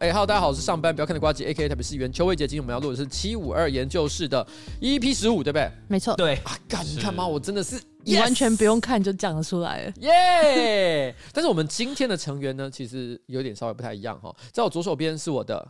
[0.00, 2.46] 哎哈喽，大家好，我是上班不要看的瓜吉，A K A 特别是员邱伟杰。
[2.46, 4.44] 今天我们要录的是七五二研究室的
[4.80, 5.70] E P 十五，对不对？
[5.88, 6.14] 没错。
[6.16, 7.26] 对啊，干，你看吗？
[7.26, 11.14] 我真的是，你完全不用看就讲得出来了，耶！
[11.32, 14.34] 但是我们今天的成员呢，其实有点稍微不太一样哈。
[14.52, 15.66] 在我左手边是我的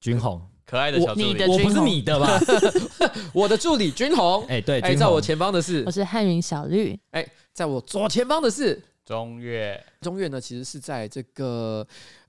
[0.00, 2.40] 君宏，可爱的小助我不是你的吧？
[3.34, 11.84] 我的助理君宏，哎，对，哎，在我前方的是我是汉云小绿，哎，在我左前方的是中岳，中岳呢，其实是在这个。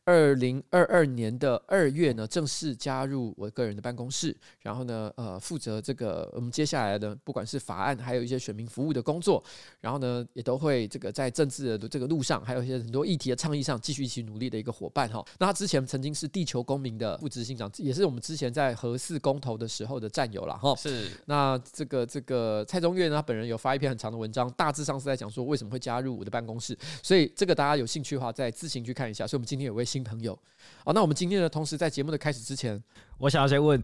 [0.06, 9.42] 二零二二年的二月呢，正式加入我个人的办公室，然后呢，呃，负责这个我们接下来的不管是法案，还有一些选民服务的工作，
[9.80, 15.24] 然后呢，也都会这个在政治的这个路上，还有一些很多议题的倡议上，继续一起努力的一个伙伴哈。
[15.40, 20.76] 那他之前曾经是地球公民的副执行长，也是我们之前在核四公投的时候的战友了哈。
[20.76, 21.10] 是。
[21.28, 29.26] 那这个这个蔡中岳呢，他本人有发一篇很长的文章，大致上是在讲说为什么会加入我的办公室，所以这个大家有兴趣的话，再自行去看一下。
[29.26, 30.38] 所以，我们今天有位新朋友。
[30.84, 32.82] 好，那我们今天呢，同时在节目的开始之前，
[33.20, 33.82] 我想要先问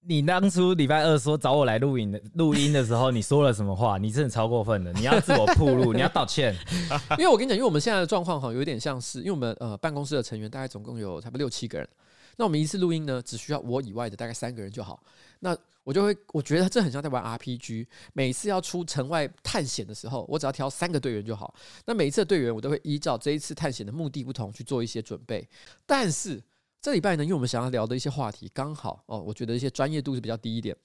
[0.00, 3.98] 你，当初礼拜二说找我来录影的录音的时候，你说了什么话？
[3.98, 6.52] 你真的超过分了，你要自我铺路， 你要道歉。
[7.18, 11.88] 因为我跟你讲，因为我们现在的状况哈，有点像是，因为我们呃办公室的成员大概总共有差不多六七个人，
[12.36, 15.00] 那我们一次录音呢，只需要我以外的大概三个人就好。
[15.38, 17.86] 那我就会，我觉得这很像在玩 RPG。
[18.12, 21.54] 每次要出城外探险的时候，我只要挑三个队员就好。
[21.84, 25.48] 那每一次的队员，我都会依照这一次探险的目的不同去做一些准备。
[25.86, 26.42] 但是
[26.82, 30.76] 这礼拜呢，因为我们想要聊的一些话题刚好哦，我觉得一些专业度是比较低一点，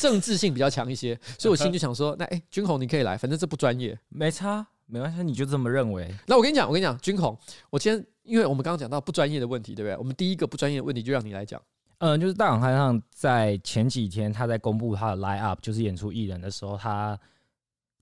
[0.00, 6.12] 政治性比较强一些，所以我心里就想说，那哎，君宏你可以来，反正这不专业，没差，没关系，你就这么认为。
[6.26, 7.38] 那我跟你讲，我跟你讲，军宏，
[7.70, 9.96] 我今天因为我们刚刚讲到不专业的问题，对不对？
[9.98, 11.62] 我们第一个不专业的问题就让你来讲。
[11.98, 17.18] 嗯，就是大港开唱在前几天，他在公布他的 line up，就是演出艺人的时候，他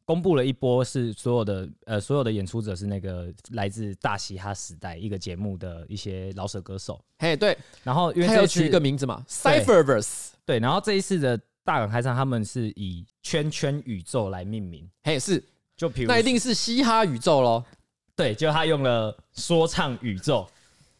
[0.04, 7.02] 公布了一波是所有的呃所有的演出者是那个来自大嘻哈时代一个节目的一些老舍歌手。
[7.18, 7.56] 嘿，对。
[7.82, 10.28] 然后因为他要取一个名字嘛，Cypherverse。
[10.44, 14.88] 对，然后这一次的大港开唱，他们是以圈圈宇宙来命名。
[15.02, 15.42] 嘿，是。
[15.76, 17.64] 就比如那一定是嘻哈宇宙喽。
[18.14, 20.48] 对，就他用了说唱宇宙。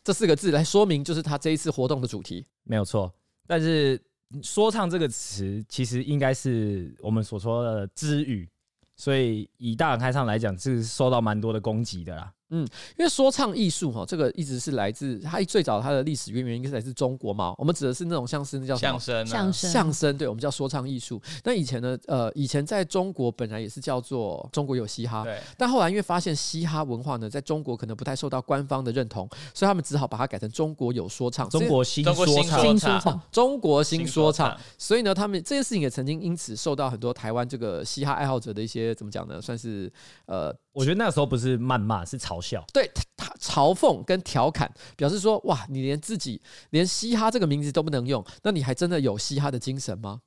[0.06, 3.12] 这四个字来说明，就是他这一次活动的主题，没有错。
[3.44, 4.00] 但是
[4.40, 8.48] “说唱”这个词，其实应该是我们所说的“知语”，
[8.94, 12.32] 所以以大港开唱来讲，是受到蛮多的攻击的啦。
[12.50, 12.60] 嗯，
[12.96, 17.54] 因为说唱艺术哈，这个一直是来自它最早它的历史渊源应该是来自中国嘛。
[17.58, 21.20] 我们指的是那种像是那叫相声，相声，相声，对，我们叫说唱艺术。
[21.42, 25.40] 那以前呢，呃，以前在中国本来也是叫做中国有嘻哈，对。
[25.56, 34.56] 但后来因为发现嘻哈文化呢，在中国可能不太受到官方的认同，所以他们只好把它改成中国有说唱，中国新说唱，新说唱，中国新说唱。
[34.78, 39.40] 所以呢，他们这件事情也曾经因此受到很多台湾这个嘻哈爱好者的一些怎么讲呢？
[39.40, 39.92] 算是
[40.26, 40.54] 呃。
[40.76, 42.62] 我觉得那个时候不是谩骂，是嘲笑。
[42.70, 46.38] 对，他嘲讽跟调侃，表示说：哇，你连自己
[46.68, 50.20] 连嘻哈这个名字都不能用，那你还真的有嘻哈的精神吗？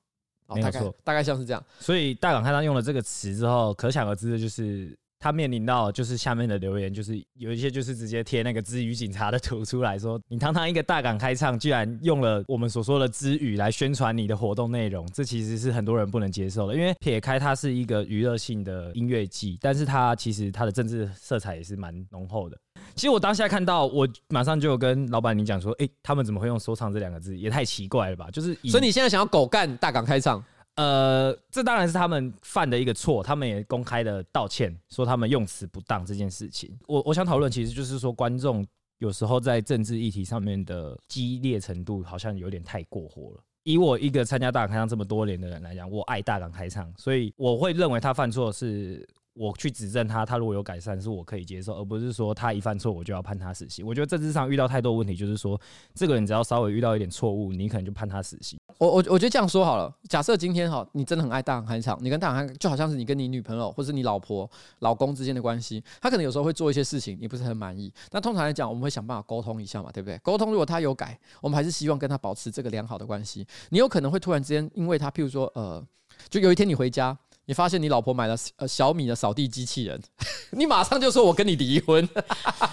[0.48, 1.64] 哦，没有错，大概大概像是这样。
[1.80, 4.98] 所以大港开张用了这个词之后，可想而知的就是。
[5.20, 16.74] 他面临到就是下面的留言，就是有一些就是直接贴那个支语警察的图出来说，你堂堂一个大港开唱，居然用了我们所说的支语来宣传你的活动内容，这其实是很多人不能接受的。
[16.74, 22.58] 因为撇开它是一个娱乐性的音乐季，但是它其实它的政治色彩也是蛮浓厚的。
[22.96, 28.30] 其实我当下看到，我马上就有跟老板你讲说，诶，他们怎么会用说唱这两个字，也太奇怪了吧？
[28.32, 30.42] 就是所以你现在想要狗干大港开唱？
[30.80, 36.74] 呃，这当然是他们犯的一个错，他们也公开的道歉，说他们用词不当这件事情。
[36.88, 38.66] 我我想讨论，其实就是说，观众
[39.00, 43.44] 有时候在政治议题上面的激烈程度，好像有点太过火了。
[43.64, 49.06] 以我一个参加大港开唱这么多年的人来讲，我爱大港开唱，所以我会认为他犯错是。
[49.34, 53.86] 我去指正他，他如果有改善，是我可以接受，而不是说他一犯错我就要判他死刑。
[53.86, 55.60] 我觉得政治上遇到太多问题，就是说
[55.94, 58.60] 这个人只要稍微遇到一点错误，你可能就判他死刑。
[58.78, 64.50] 我我我觉得这样说好了，假设今天哈，你真的很爱大港开唱，你跟大港开就好像是你跟你女朋友或是你老婆、
[64.80, 67.94] 老公之间的关系，他可能有时候会做一些事情，你不是很满意。
[68.12, 70.18] 那通常来讲，我们会想办法沟通一下嘛，对不对？
[70.20, 73.46] 沟通如果他有改，我们还是希望跟他保持这个良好的关系。
[73.70, 75.82] 你有可能会突然之间，因为他譬如说呃，
[76.30, 77.18] 就有一天你回家。
[77.50, 80.00] 你发现你老婆买了呃小米的扫地机器人，
[80.54, 82.08] 你马上就说我跟你离婚，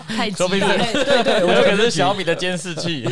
[0.07, 3.03] 太说明对对对， 我可是小米的监视器。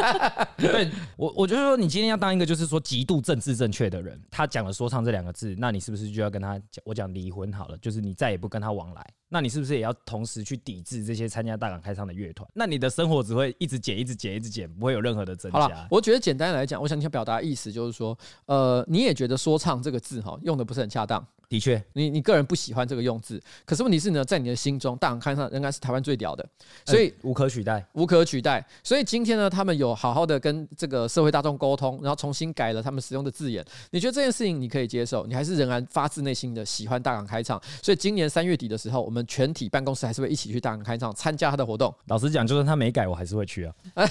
[0.58, 7.78] 对我，我就说你今天要当一个就是说极度政治正确的人，他讲了说唱这两个字，那你是不是就要跟他讲我讲离婚好了？
[7.78, 9.06] 就是你再也不跟他往来。
[9.28, 12.48] 那你是不是也要同时去抵制这些参加大港开唱的乐团？
[12.54, 15.86] 那你的生活只会一直减，一直减，一直减，不会有任何的增加。
[15.90, 26.44] 我觉得简单来讲，我想你想表达的意思就是说，呃，你也觉得说唱这个字哈用的不是很恰当，的确，你你个人不喜欢这个用字，可是问题是呢，在你的心中，大港开唱仍然是台湾最屌的，
[26.84, 28.66] 所以、嗯、无可取代，无可取代。
[28.82, 33.64] 所以今天呢，他们有好好的跟这个社会大众沟通，然后重新改了他们使用的字眼。
[33.92, 35.24] 你觉得这件事情你可以接受？
[35.26, 37.62] 你还是仍然发自内心的喜欢大港开唱？
[37.80, 41.94] 所以今年三月底的时候，我们全体办公室还是会一起去大港开唱参加他的活动。
[42.06, 43.74] 老实讲，就算他没改，我还是会去啊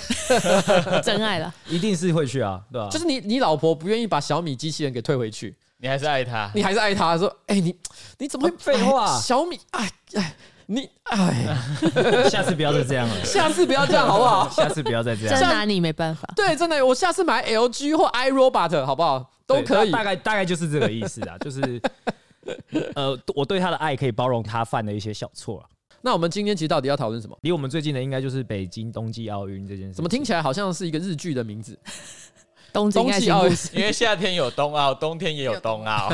[1.03, 2.89] 真爱了，一定是会去啊，对吧、啊？
[2.89, 5.53] 就是你你老婆不愿意把小米机器人给退回去。
[5.85, 7.15] 你还是爱他，你还是爱他。
[7.15, 7.75] 说，哎、欸，你
[8.17, 9.19] 你怎么会废话？
[9.19, 10.35] 小米，哎哎，
[10.65, 11.55] 你哎，
[12.27, 13.15] 下次不要再这样了。
[13.23, 14.49] 下次不要这样，好不好？
[14.49, 15.39] 下次不要再这样。
[15.39, 16.27] 真拿你没办法。
[16.35, 19.29] 对，真的，我下次买 LG 或 iRobot，好不好？
[19.45, 19.91] 都可以。
[19.91, 21.79] 大概大概就是这个意思啊，就是
[22.95, 25.65] 呃，我对他的爱可以包容他犯的一些小错了。
[26.01, 27.37] 那我们今天其实到底要讨论什么？
[27.41, 29.93] 离我们最近的应该就是北京冬季奥运这件事。
[29.93, 31.77] 怎么听起来好像是一个日剧的名字？
[32.91, 36.11] 冬季奥运，因为夏天有冬奥， 冬天也有冬奥，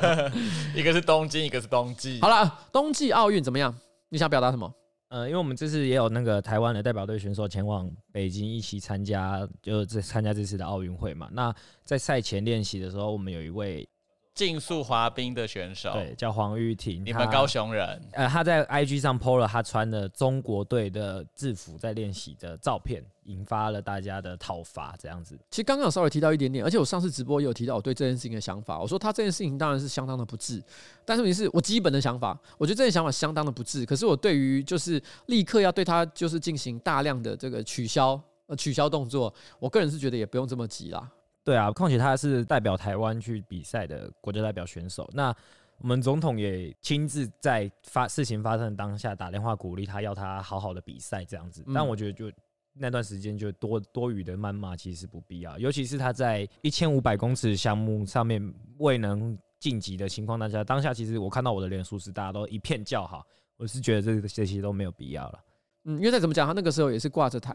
[0.74, 2.18] 一个是东京，一个是冬季。
[2.20, 3.74] 好了，冬季奥运怎么样？
[4.08, 4.72] 你想表达什么？
[5.10, 11.28] 呃，因为我们这次也有那个台湾的代表队选手前往北京一起参加，就是参加这次的奥运会嘛。
[11.32, 11.54] 那
[11.84, 13.88] 在赛前练习的时候，我们有一位。
[14.32, 18.00] 竞速滑冰的选手，对，叫黄玉婷，你们高雄人。
[18.12, 24.94] 呃，他在 IG 上 PO 了他穿的中国队的制服在练习的照片，引发了大家的讨伐。
[24.98, 28.78] 这样子，其实刚刚有稍微提到一点点，而且我上次直播也有提到我对这件事情的想法。
[28.78, 30.62] 我说他这件事情当然是相当的不智，
[31.04, 33.84] 但是问题是我基本的想法，我觉得这件想法相当的不智。
[33.84, 41.10] 可是我对于就是立刻要对他就是进行大量的这个取消呃取消动作，我个人是觉得也不用这么急啦。
[41.44, 45.08] 对啊，况且他是代表台湾去比赛的国家代表选手。
[45.12, 45.34] 那
[45.78, 51.64] 我们总统也亲自在发事情发生的当下打电话鼓励他，要他好好的比赛这样子。
[51.74, 52.30] 但我觉得就
[52.74, 63.26] 那段时间就多多余的谩骂其实不必要，尤其是他在一千五百公尺项目上面未能晋级的情况，大家当下其实我看到我的脸书是大家都一片叫好，
[63.56, 65.38] 我是觉得这个这些都没有必要了。
[65.84, 67.52] 嗯，因为再怎么讲，他那个时候也是挂着台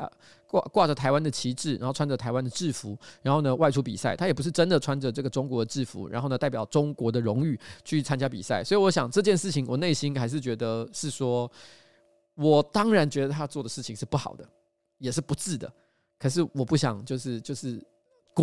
[0.47, 11.51] 挂挂着台湾的旗帜，然后穿着台湾的制服，然后呢外出比赛，他也不是真的穿着这个中国的制服，然后呢代表中国的荣誉去参加比赛，所以我想这件事情，我内心还是觉得是说，
[12.33, 14.47] 我当然觉得他做的事情是不好的，
[14.97, 15.71] 也是不智的，
[16.17, 17.79] 可是我不想就是就是。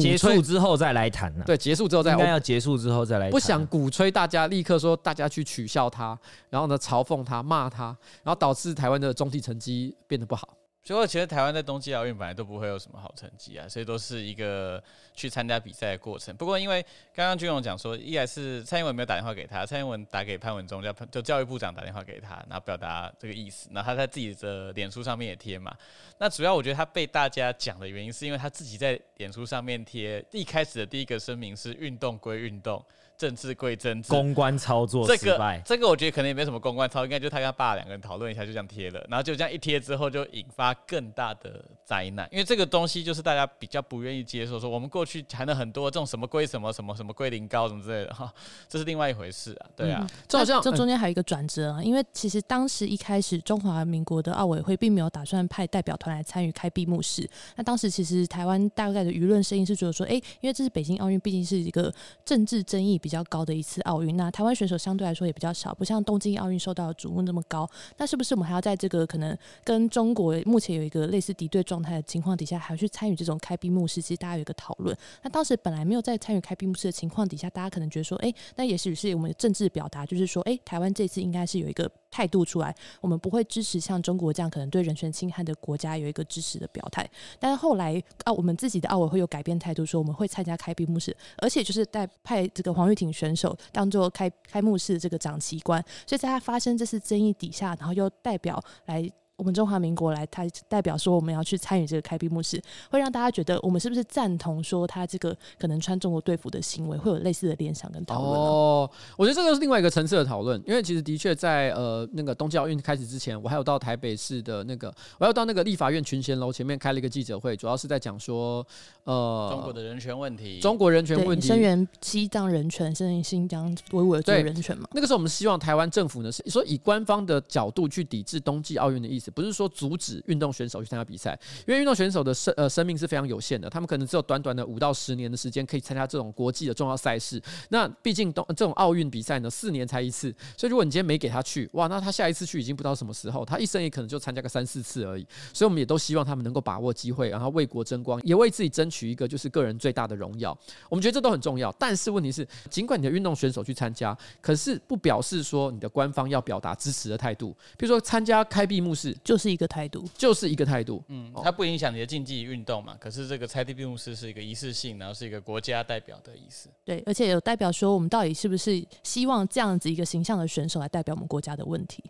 [0.01, 1.45] 结束之后再来谈呢？
[1.47, 3.31] 对，结束之后再应该要结束之后再来谈。
[3.31, 6.19] 不想鼓吹大家立刻说大家去取笑他，
[6.49, 10.49] 然后呢嘲讽他、骂他，然后导致台湾的总体成绩变得不好。
[10.85, 14.83] 所以其实台湾在冬季奥运本来都不会有什么好成绩啊，所以都是一个
[15.15, 16.35] 去参加比赛的过程。
[16.37, 16.83] 不过因为
[17.15, 23.69] 刚刚军勇讲说，一来是蔡英文没有打电话给他，蔡英文打给潘文忠，叫就教育部长打电话给他，然后表达这个意思。
[23.73, 25.73] 然后他在自己的脸书上面也贴嘛。
[26.19, 32.85] 那主要我觉得他被大家讲的原因，是因为他自己在脸书上面贴一开始的第一个声明是运动归运动。
[33.23, 35.07] 政治归政治，公关操作。
[35.07, 39.01] 这个这个我觉得可能也没什么公关操作，应该就他跟他爸两个人讨论一下，就这样贴了。
[39.09, 42.29] 然后就这样一贴之后，就引发更大的灾难。
[42.33, 48.33] 因为这个东西就是大家比较不愿意接受，说我们过去谈了很多这种什么归什么什么什么归零高什么之类的哈，
[48.69, 49.71] 这是另外一回事啊。
[49.77, 57.29] 对啊，这好像这中间还有一个转折啊，因为其实当时一开始中华民国的奥委会并没有打算派代表团来参与开闭幕式。
[57.55, 61.93] 那当时其实台湾大概的舆论声音是觉得说，哎，因为这是北京奥运，毕竟是一个
[62.25, 67.69] 政治争议比比较高的一次奥运，那台湾选手相对来说也比较少，不像东京奥运受到瞩目那么高。
[67.99, 74.01] 那是不是我们还要在这个可能跟中国目前有一个类似敌对状态的情况底下，还要去参与这种开闭幕式？
[74.01, 74.97] 其实大家有一个讨论。
[75.23, 87.09] 那当时本来没有在参与开闭幕式的情况底下，大家可能觉得说，哎、那也许是我们的政治表达，就是说，哎、台湾这次应该是有一个态度出来，我们不会支持像中国这样可能对人权侵害的国家有一个支持的表态。
[87.41, 93.57] 但是后来啊，我们自己的奥委会有改变态度，说我们会参加开闭幕式，而且就是代派这个黄玉婷选手。
[93.73, 99.11] 当做开开幕式这个长旗官，所以在他发生这次争议底下，然后又代表来。
[99.37, 108.41] 我们中华民国来，他代表说我们要去参与这个开闭幕式，会让大家觉得我们是不是赞同说他这个可能穿中国队服的行为会有类似的联想跟讨论？
[108.41, 118.65] 哦，我觉得这个是另外一个层次的讨论，因为其实的确在呃那个冬季奥运开始之前，我还有到台北市的那个，我还有到那个立法院群贤楼前面开了一个记者会，主要是在讲说
[119.05, 124.89] 呃中国的人权问题，中国人权问题，声援西藏人权，声援新疆维吾尔族人权嘛。
[124.93, 129.22] 那个时候我们希望台湾政府呢是说以官方的角度去抵制冬季奥运的意思。
[129.31, 137.41] 不是说阻止运动选手去参加比赛，因为运动选手的生呃生命是非常有限的，他们可能只有短短的五到十年的时间可以参加这种国际的重要赛事。
[137.69, 145.27] 那毕竟东这种奥运比赛呢，四年才一次，所以如果你今天没给他去，哇，那他下一次去已经不知道什么时候，他一生也可能就参加个三四次而已。
[145.53, 150.57] 所以我们也都希望他们能够把握机会，然后为国争光，也为自己争取一个就是个人最大的荣耀。
[150.89, 157.57] 我们觉得这都很重要，但是问题是，尽管你的运动选手去参加，可是不表示说你的官方要表达支持的态度。
[157.77, 161.03] 比如说参加开闭幕式，就是一个态度，就是一个态度。
[161.09, 162.97] 嗯，它不影响你的竞技运动嘛。
[163.01, 166.69] 可是这个开闭幕式是一个仪式性，然后是一个国家代表的意思。
[166.85, 172.03] 对，而且有代表说，我们到底是不是希望这样子一个形象的选手来代表我们国家的问题。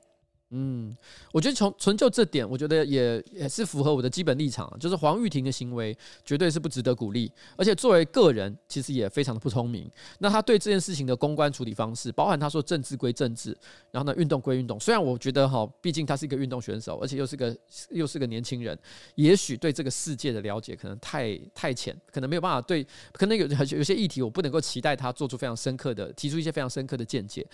[0.54, 0.94] 嗯，
[1.32, 9.90] 我觉得从纯就这点，我觉得也也是符合我的基本立场，就是黄玉婷的行为绝对是不值得鼓励，而且作为个人，其实也非常的不聪明。
[10.18, 13.56] 那他对这件事情的公关处理方式，包含他说政治归政治，
[13.90, 14.78] 然后呢运动归运动。
[14.78, 17.56] 虽然我觉得哈，毕竟他是一个运动选手，而且又是个
[17.88, 18.78] 又是个年轻人，
[19.14, 27.46] 也许对这个世界的了解可能太太浅，可能没有办法对，可能有有些议题我不能够期待他做出非常深刻的，提出一些非常深刻的见解。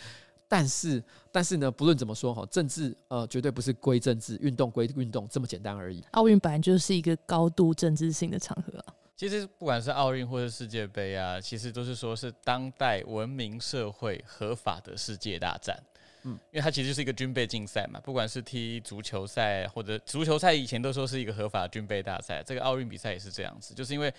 [0.49, 6.03] 但是，但是呢，不论怎么说哈，政治呃绝对不是归政治，运动归运动这么简单而已。
[6.13, 8.95] 奥运本来就是一个高度政治性的场合啊。
[9.15, 15.77] 其实不管是奥运或是世界杯啊，其实都是说是当代文明社会合法的世界大战。
[16.23, 24.13] 嗯，因为它其实就是一个军备竞赛嘛，不管是踢足球赛或者足球赛，以前都说是一个合法的军备大赛，这个奥运比赛也是这样子，就是因为。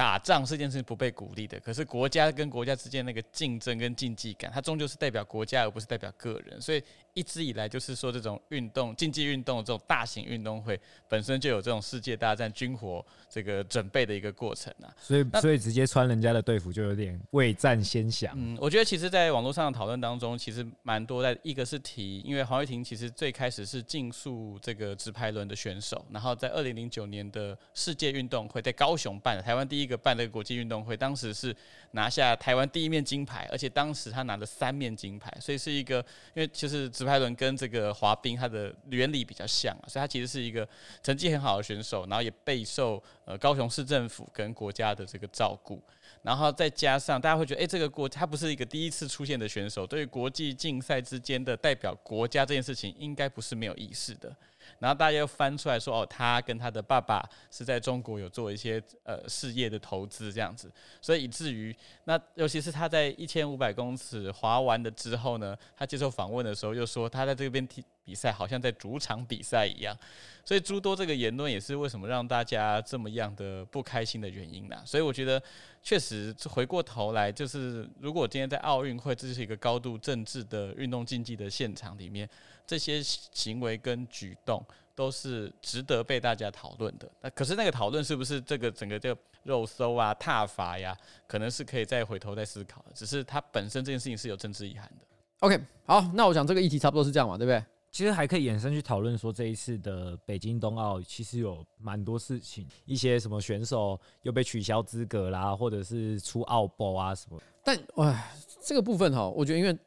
[0.00, 6.82] 打仗是件事情不被鼓励的，可是国家跟国家之间那个竞争跟竞技感，它终究是代表国家而不是代表个人，所以
[7.14, 18.34] 一直以来就是说这种运动竞技运动这种大型运动会本身就有这种世界大战军火这个准备的一个过程啊，所以所以直接穿人家的队服就有点未战先降。
[18.36, 30.00] 嗯，我觉得其实在网络上的讨论当中，其实蛮多在一个是提，因为黄玉婷其实最开始是竞速这个直排轮的选手，然后在二零零九年的世界运动会在高雄办的，台湾第一个。
[30.00, 31.54] 办这个国际运动会，当时是
[31.90, 35.98] 拿下台湾第一面金牌，而且当时他拿了三面金牌，所以是一个，
[36.32, 40.68] 因为其实直排轮跟这个滑冰它的原理比较像啊，所以他其实是一个
[41.02, 45.82] 成绩很好的选手，然后也备受呃高雄市政府跟国家的这个照顾，
[46.22, 54.36] 然后再加上大家会觉得，哎，这个国他不是一个第一次出现的选手，对于国际竞赛之间的代表国家这件事情，应该不是没有意识的。
[54.78, 61.74] 然后大家又翻出来说，哦，他跟他的爸爸是在中国有做一些呃事业的投资这样子，所以以至于
[62.04, 69.96] 那尤其是他在一千五百公尺滑完了之后呢，他接受访问的时候又说他在这边听比赛好像在主场比赛一样，
[70.44, 74.82] 所以诸多这个言论也是为什么让大家这么样的不开心的原因啦。
[74.84, 75.40] 所以我觉得
[75.80, 82.28] 确实回过头来就是，如果今天在奥运会，这是一个高度政治的运动竞技的现场里面。
[82.66, 84.64] 这些行为跟举动
[84.94, 87.10] 都是值得被大家讨论的。
[87.20, 92.92] 那可是那个讨论是不是这个整个这个肉搜啊、踏伐呀，可能是可以再回头再思考的。
[92.92, 95.06] 只是它本身这件事情是有政治意涵的。
[95.40, 97.64] OK，好，那我想这个议题差不多是这样嘛，对不对？
[97.90, 107.40] 其实还可以延伸去讨论说，这一次的北京冬奥其实有蛮多事情，一些什么选手又被取消资格啦，或者是出奥博啊什么。
[107.62, 108.32] 但哎，
[108.62, 109.78] 这个部分哈，我觉得因为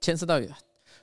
[0.00, 0.40] 牵涉到。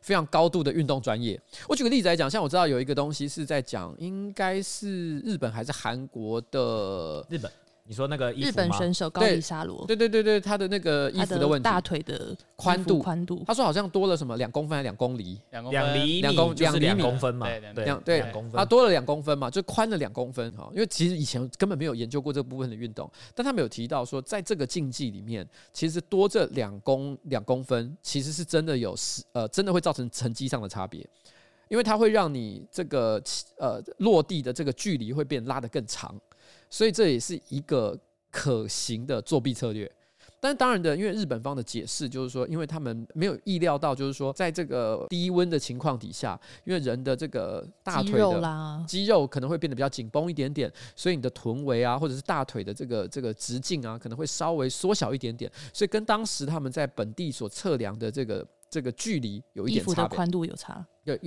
[0.02, 1.40] 非常高度的运动专业。
[1.68, 7.52] 我举个例子来讲，像我知道有一个东西是在讲，应该是日本还是韩国的日本。
[7.92, 13.00] 你说那个日本选手高丽沙罗，对对对对，他的那个衣服的问题，大腿的宽度。
[13.00, 15.38] 宽度，他说好像多了什么两公分还是两公里？
[15.50, 17.46] 两两厘两公两两公分嘛？
[17.76, 20.70] 对两对两公分，他多了两公分嘛，就宽了两公分哈。
[20.72, 28.96] 因为其实以前根本没有研究过这部分的运动，但他们有提到说，在这个竞技里面，其实多这两公两公分，其实是真的有
[29.34, 31.06] 呃，真的会造成成绩上的差别，
[31.68, 33.22] 因为它会让你这个
[33.58, 36.16] 呃落地的这个距离会变拉得更长，
[36.72, 37.96] 所以这也是一个。
[38.34, 39.92] 可行的作弊策略，
[40.40, 58.48] 但是当然的，因为日本方的解释就是说，因为他们没有意料到，就是说，在这个低温的情况底下，因为人的这个大腿的肌肉可能会变得比较紧绷一点点，所以你的臀围啊，或者是大腿的这个这个直径啊，可能会稍微缩小一点点，所以跟当时他们在本地所测量的这个。
[58.72, 60.84] 这个距离有一点差，宽度有差。
[61.04, 61.20] 对，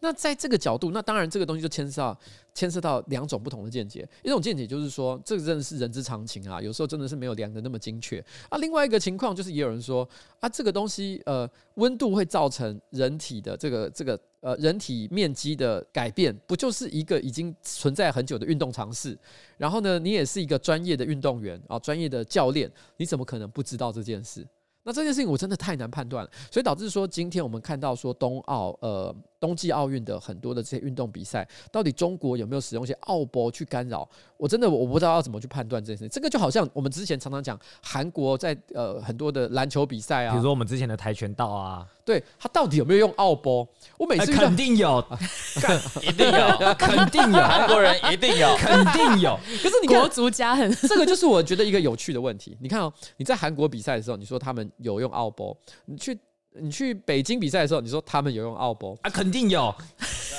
[0.00, 2.18] 那在这个角度，那当然这个东西就牵涉到
[2.54, 4.08] 牵涉到两种不同的见解。
[4.22, 8.56] 一种见解就是说，这个真的是人之常情啊，有时候真的是没有量的那么精确啊。
[8.58, 19.18] 另外一个情况就是，也有人说啊，这个东西呃，温度会造成人体的这个这个呃人体面积的改变，不就是一个已经存在很久的运动常识？
[19.58, 24.46] 然后呢，你也是一个专业的运动员啊，专业的教练，你怎么可能不知道这件事？
[24.86, 34.08] 那这件事情我真的太难判断了，所以导致说今天我们看到说冬奥呃冬季奥运的很多的这些运动比赛，到底中国有没有使用一些奥博去干扰？
[34.36, 36.08] 我真的我不知道要怎么去判断这件事情。
[36.08, 43.68] 这个就好像我们之前常常讲韩国在呃很多的篮球比赛啊，比如说我们之前的跆拳道啊，对他到底有没有用奥博？
[43.98, 45.04] 我每次肯定有，
[46.00, 49.36] 一定有， 肯定有，韩国人一定有，肯定有。
[49.60, 52.56] 可是你国足家很，这个就是我觉得一个有趣的问题。
[52.60, 56.16] 你看哦，你在韩国比赛的时候，你说他们有用奥博，你去
[56.52, 59.74] 你去北京比赛的时候，你说他们有用奥博啊，肯定有。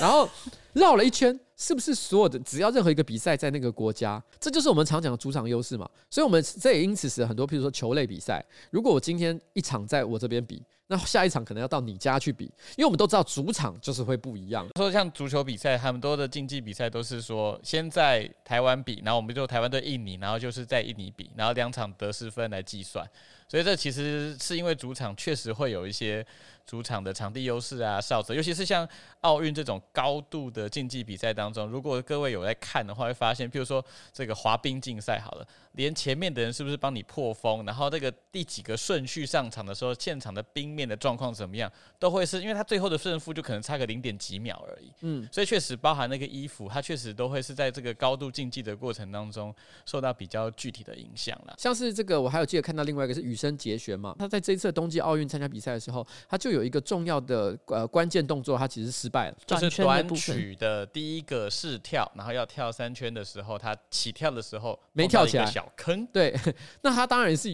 [0.00, 0.26] 然后
[0.72, 5.86] 绕了一圈，是不是所有的只要任何一个比赛在那个国家，这就是我们常讲的主场优势嘛？
[6.08, 10.62] 所以，我们这也因此使很多，譬如说球类比赛，如果我今天一场在我这边比。
[10.90, 14.66] 那下一场可能要到你家去比，因为我们都知道主场就是会不一样。
[14.76, 23.06] 说像足球比赛，很多的竞技比赛都是说先在台湾比，然后我们就台湾对印尼，然后就是在印尼比，然后两场得失分来计算。
[23.46, 26.26] 所以这其实是因为主场确实会有一些
[26.68, 28.86] 主场的场地优势啊，哨子尤其是像
[29.22, 33.82] 奥运这种高度的竞技比赛当中，如果各位有在看的话，会发现，譬如说
[34.12, 44.92] 这个滑冰竞赛好了，连前面的人是不是帮你破风，然后这个第几个顺序上场的时候，现场的冰面的状况怎么样，都会是因为他最后的胜负就可能差个零点几秒而已。
[45.00, 49.54] 嗯，所以确实包含那个衣服，它确实都会是在这个高度竞技的过程当中
[49.86, 51.54] 受到比较具体的影响了。
[51.56, 66.06] 像是这个，我还有记得看到另外一个是羽生结弦嘛，他在这一次冬季奥运参加比赛的时候，他就有一个重要的呃关键动作，他其实失败了，就是短曲的第一个试跳，然后要跳三圈的时候，他起跳的时候没跳起来，小坑。
[66.06, 66.34] 对，
[66.82, 67.48] 那他当然是，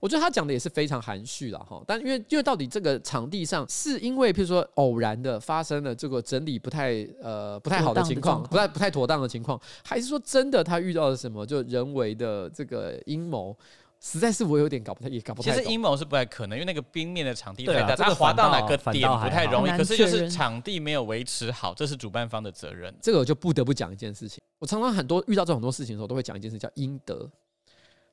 [0.00, 1.82] 我觉得他讲的也是非常含蓄了哈。
[1.86, 13.56] 但因为因为到底这个场地上是因为譬如说偶然的发生了这个整理不太呃不太好的情况，不太不太妥当的情况，还是说真的他遇到了什么就人为的这个阴谋？
[14.00, 15.50] 实在是我有点搞不太也搞不太。
[15.50, 19.70] 其实阴谋是不太可能，因为那个冰面的场地太大，它滑到哪个点不太容易。
[19.76, 22.94] 可是就是场地没有维持好，这是主办方的责任。
[23.02, 24.40] 这个我就不得不讲一件事情。
[24.58, 27.28] 我常常很多遇到这种很多事情的时候，都会讲一件事，叫阴德。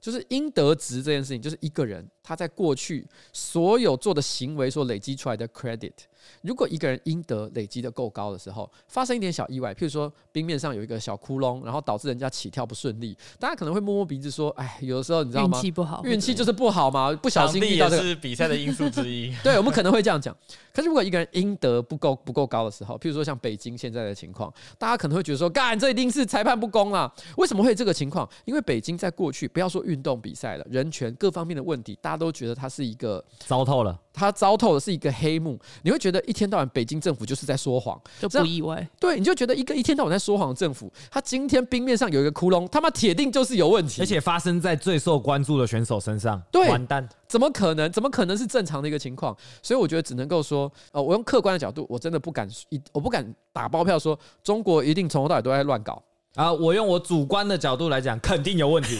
[0.01, 5.93] 就是阴德值这件事情，就是一个人他在过去所有做的行为所累积出来的 credit。
[6.41, 15.57] 如果一个人阴德累积的够高的时候，发生一点小意外，譬如说冰面上有一个小窟窿，然后导致人家起跳不顺利，大家可能会摸摸鼻子说：“哎，有的时候你知道吗？
[15.57, 19.33] 运气不好，运气就是不好嘛，不小心遇到这个是比赛的因素之一。
[19.43, 20.35] ”对，我们可能会这样讲。
[20.73, 28.27] 可是如果一个人阴德不够不够高的时候，譬如说像北京现在的情况，大家可能会觉得说：“干，这一定是裁判不公啊！”为什么会这个情况？
[28.45, 33.97] 因为北京在过去，不要说运动比赛了，人权各方面的问题，大家都觉得它是一个糟透了。
[34.17, 38.87] 他糟透的是一个黑幕，你会觉得一天到晚北京政府就是在说谎，就不意外。
[38.99, 47.91] 对，你就觉得一个一天到晚在说谎的政府，他今天冰面上有一个窟窿，他妈铁定就是有问题，而且发生在最受关注的选手身上，对，完蛋，怎么可能？
[47.91, 49.35] 怎么可能是正常的一个情况？
[49.61, 56.01] 所以我觉得只能够说，呃，我用客观的角度，我真的不敢一，我不敢打包票说中国一定从头到尾都在乱搞。
[56.35, 58.99] 啊，我用我主观的角度来讲，肯定有问题。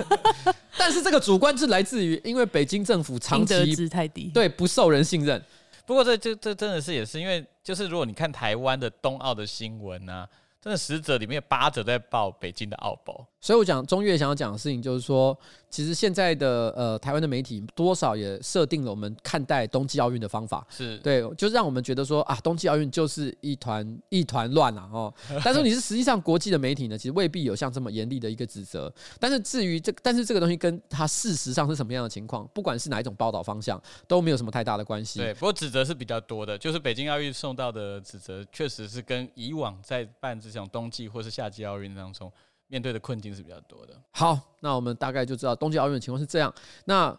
[0.78, 5.42] 但是这个主观是来自于，因为北京政府长期值太低，对，不受人信任。
[5.86, 10.28] 不过这这这真的是也是因为，就是如果你看台湾的冬奥的新闻啊，
[10.60, 13.26] 真的十者里面有八者在报北京的奥博。
[13.44, 15.38] 所以我讲中越想要讲的事情就是说。
[15.74, 25.12] 其实现在的呃台湾的媒体多少也设定了我们看待冬季奥运的方法，是对，就是让我们觉得说啊冬季奥运就是一团一团乱啊哦。
[25.42, 28.92] 但是你是实际上国际的媒体呢，其实未必有像这么严厉的一个指责。
[29.18, 35.18] 但是至于这，但是这个东西跟它事实上是什么样的情况，不管是哪一种报道方向，都没有什么太大的关系。
[35.18, 42.30] 对，不过指责是比较多的，就是北京奥运受到的指责，确实是跟以往在办这种冬季或是夏季奥运当中。
[42.74, 43.94] 面对的困境是比较多的。
[44.10, 46.52] 好，那我们大概就知道冬季奥运的情况是这样。
[46.86, 47.16] 那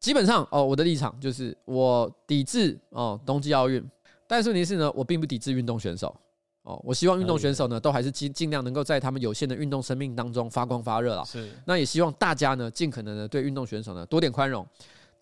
[0.00, 3.86] 基本上哦，我的立场就是我抵制哦冬季奥运，
[4.26, 6.16] 但是问题是呢，我并不抵制运动选手
[6.62, 6.80] 哦。
[6.82, 11.22] 我希望运动选手呢，都还是尽尽量能够在他们有限的运动生命当中发光发热了。
[11.26, 11.50] 是。
[11.66, 14.66] 那也希望大家呢，尽可能的对运动选手呢多点宽容。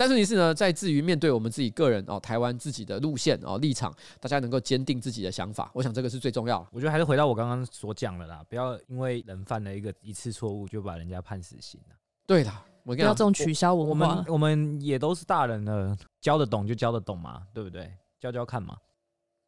[0.01, 6.67] 但是你是呢，在至于面对我们自己个人哦，台湾自己的路线哦立场，大家能够坚定自己的想法，我想这个是最重要。
[6.73, 11.95] 我觉得还是回到我刚刚所讲的啦，不要因为人犯了一个一次错误就把人家判死刑了。
[12.27, 12.51] 对的，
[12.83, 13.91] 我跟你讲，不要这种取消文化。
[13.91, 17.93] 我们我们也都是大人了，教得懂就教得懂嘛，对不对？
[18.19, 18.79] 教教看嘛。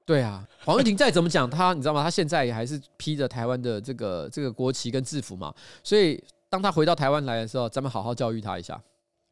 [0.04, 2.02] 对啊，黄玉婷再怎么讲，他你知道吗？
[2.02, 8.78] 他现在也还是披着台湾的这个这个国旗跟制服嘛，所以当他回到台湾来的时候，咱们好好教育他一下。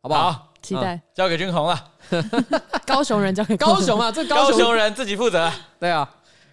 [0.03, 0.33] 好不好？
[0.33, 1.93] 好期待、嗯、交给君宏了。
[2.87, 5.51] 高雄人交给 高雄啊，这高雄，高雄人自己负责。
[5.79, 6.09] 对啊，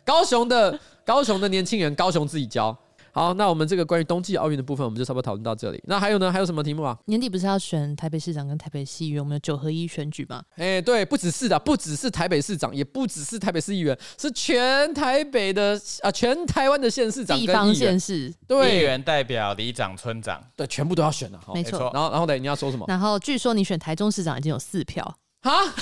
[0.05, 2.75] 高雄的高雄的年轻人，高雄自己教。
[3.17, 5.83] 好，那我们这个关于冬季奥运的部分，我们就差不多讨论到这里。
[5.87, 6.31] 那还有呢？
[6.31, 6.95] 还有什么题目啊？
[7.05, 10.43] 年底不是要选台北市长跟台北市议员，我们的九合一选举吗？
[10.57, 21.39] 哎、欸，对，不只是的，不只是台北市长，也不只是台北市议员，是全台北的啊，全台湾的县市长、地方县市对议员代表、里长、村长，对，全部都要选了。
[21.55, 21.89] 没错。
[21.91, 22.37] 然后，然后呢？
[22.37, 22.85] 你要说什么？
[22.87, 25.73] 然后据说你选台中市长已经有四票哈。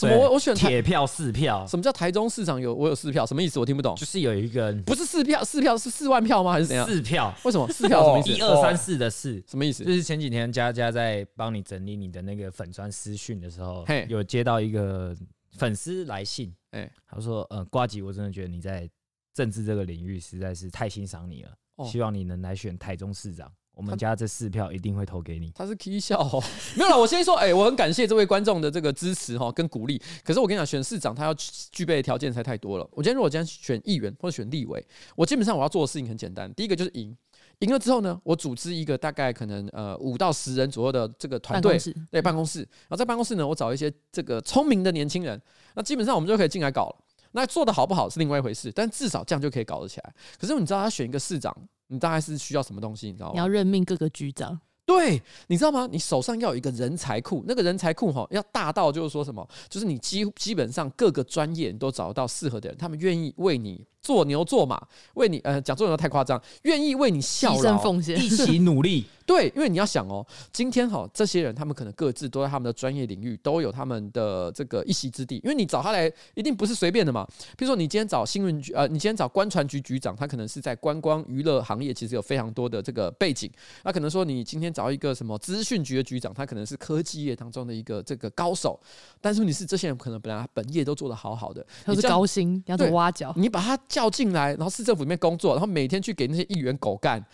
[0.00, 0.16] 什么？
[0.16, 1.66] 我我选铁票四票？
[1.66, 3.26] 什么叫台中市长有我有四票？
[3.26, 3.60] 什么意思？
[3.60, 3.94] 我听不懂。
[3.96, 6.52] 就是有一个不是四票，四票是四万票吗？
[6.52, 6.86] 还是怎样？
[6.86, 7.34] 四票？
[7.44, 8.02] 为什么四票？
[8.02, 8.30] 什么意思？
[8.30, 9.84] 一二三四的四什么意思？
[9.84, 15.14] 就是前几天佳佳在帮你整理你的那个粉砖私讯的时候，有接到一个
[15.52, 18.88] 粉丝来信，哎，他说：“呃，瓜吉，我真的觉得你在
[19.34, 21.50] 政治这个领域实在是太欣赏你了，
[21.84, 23.50] 希望你能来选台中市长。”
[23.80, 25.50] 我们家这四票一定会投给你。
[25.54, 26.42] 他是 K 笑哦，
[26.76, 26.98] 没有了。
[26.98, 30.00] 我先说，哎、欸，我很感谢这位观众的这个支持哈跟鼓励。
[30.22, 31.32] 可是我跟你讲，选市长他要
[31.72, 32.86] 具备的条件才太多了。
[32.92, 36.52] 我今天如果今天选议员或者选立委，我基本上我要做的事情很简单。
[36.52, 37.16] 第一个就是赢，
[37.60, 41.78] 赢了之后呢，我组织一个大概可能呃五到十人左右的这个团队，
[42.10, 42.58] 对办公室。
[42.58, 45.40] 然后在办公室呢，我找一些这个聪明的年轻人，
[45.74, 46.96] 那基本上我们就可以进来搞了。
[47.32, 50.12] 那做的好不好是另外一回事，但至少这样就可以搞得起来。
[50.38, 51.56] 可是你知道他选一个市长？
[51.90, 53.08] 你大概是需要什么东西？
[53.08, 53.32] 你知道吗？
[53.34, 54.58] 你要任命各个局长。
[54.86, 55.88] 对，你知道吗？
[55.90, 59.46] 你手上要有一个人才库，那个人才库哈要大到就是说什么？
[59.68, 69.06] 就是你基基本上各个专业你都找得到适合的人，他们愿意为你做牛做马，为你呃讲做牛太夸张，愿意为你效劳奉献，一起努力。
[69.30, 77.24] 对，因为你要想哦，今天哈这些人他们可能各自都在他们的专业领域都有他们的这个一席之地，因为你找他来一定不是随便的嘛。
[77.56, 83.48] 比如说你今天找新闻局呃，你今天找观船局局长，他可能是在观光娱乐行业其实有非常多的这个背景。
[83.84, 88.80] 那可能说你今天找一个什么资讯局的局长，他可能是科技业当中的一个这个高手。
[89.20, 97.24] 但是你是这些人可能本来本业都做得好好的，他是高薪，要做挖角，你把他叫进来，然后市政府里面工作，然后每天去给那些议员狗干。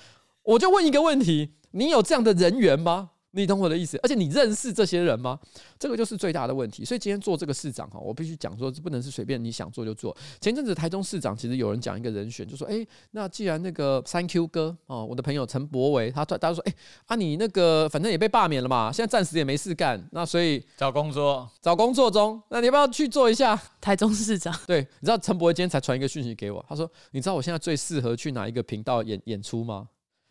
[0.43, 1.51] 我就问一个问题。
[1.77, 3.11] 你有这样的人缘吗？
[3.33, 3.99] 你懂我的意思？
[4.03, 5.39] 而且你认识这些人吗？
[5.79, 6.87] 这个就是最大的问题。
[6.87, 10.17] 所以今天做这个市长哈，我必须讲说，这不能是随便你想做就做。
[10.41, 16.75] 前阵子台中市长其实有人讲一个人选，就说：哎，那既然那个三 Q 哥哦，我的朋友陈柏维，他他就说：哎
[17.09, 24.59] 啊，你那个反正也被罢免了嘛，现在暂时也没事干，那所以找工作，找工作中，那你要不要去做一下台中市长？
[24.67, 29.87] 对，你知道陈柏维今天才传一个讯息给我，他说：你知道我现在最适合去哪一个频道演演出吗？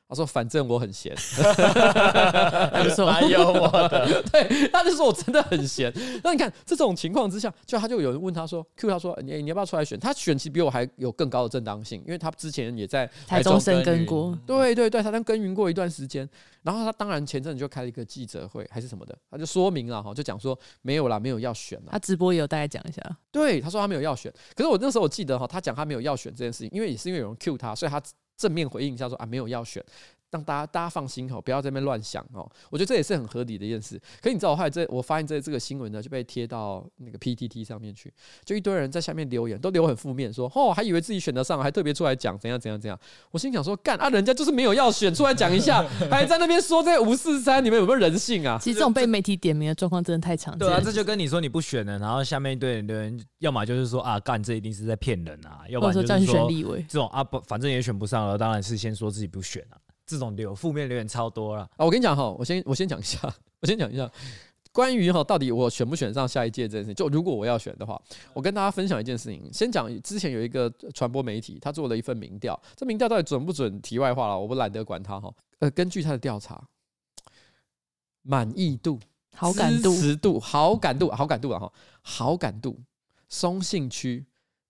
[0.08, 1.16] 他说：“反正我很闲，
[3.06, 4.22] 蛮幽默的。
[4.32, 5.92] 对，他就说我真的很闲。
[6.24, 14.38] 那你看这种情况之下，就他就有人问他说：‘Q 他说，你你要不要出来选？’他选其实比我还有更高的正当性，因为他之前也在台中生耕过。
[14.46, 16.30] 对对对，他在耕耘过一段时间。
[16.62, 21.92] 然后他当然前阵子就开了一个记者会，还是什么的，他就说明了哈，就讲说没有啦，没有要选了。
[21.92, 23.02] 他直播也有大概讲一下。
[23.32, 24.34] 对，他说他没有要选。
[24.56, 28.02] 可是我那时候我记得哈，他讲他没有要选这件事情，因为也是因为有人 Q 他，所以他
[28.38, 29.84] 正面回应一下说啊，没有要选。”
[30.32, 32.50] 让大家大家放心哦，不要在那边乱想哦。
[32.70, 33.98] 我觉得这也是很合理的一件事。
[34.22, 43.00] 可是你知道，我后来这我发现这这个新闻呢就被贴到那个 PTT 上面去，就一堆人在下面留言，都留很负面，说哦，还以为自己选得上，还特别出来讲怎样怎样怎样。
[43.32, 48.58] 我心想说，干啊，人家就是没有要选，出来讲一下， 还在那边说这五四三，你们有没有人性啊？
[48.62, 50.60] 其实这种被媒体点名的状况真的太常见。
[50.60, 59.78] 对啊，这就跟你说你不选了，然后下面一堆人留言，要么就是说啊，干这一定是在骗人啊，要不然就是说选立委这种啊不，反正也选不上了，当然是先说自己不选啊。
[60.06, 61.86] 这种留负面留言超多了啊！
[61.86, 63.20] 我跟你讲哈，我先我先讲一下，
[63.60, 64.10] 我先讲一下
[64.72, 66.96] 关于哈到底我选不选上下一届这件事情。
[66.96, 68.00] 就如果我要选的话，
[68.34, 69.50] 我跟大家分享一件事情。
[69.52, 73.82] 先讲之前有一个传播媒体，他做了一份民调，这民调到底准不准？
[73.82, 75.34] 题外话了，我不懒得管他哈。
[75.60, 76.62] 呃，根据他的调查，
[78.22, 79.00] 满意度、
[79.34, 82.80] 好感度、支持度、好感度、好感度啊哈，好感度，
[83.30, 84.26] 松信区。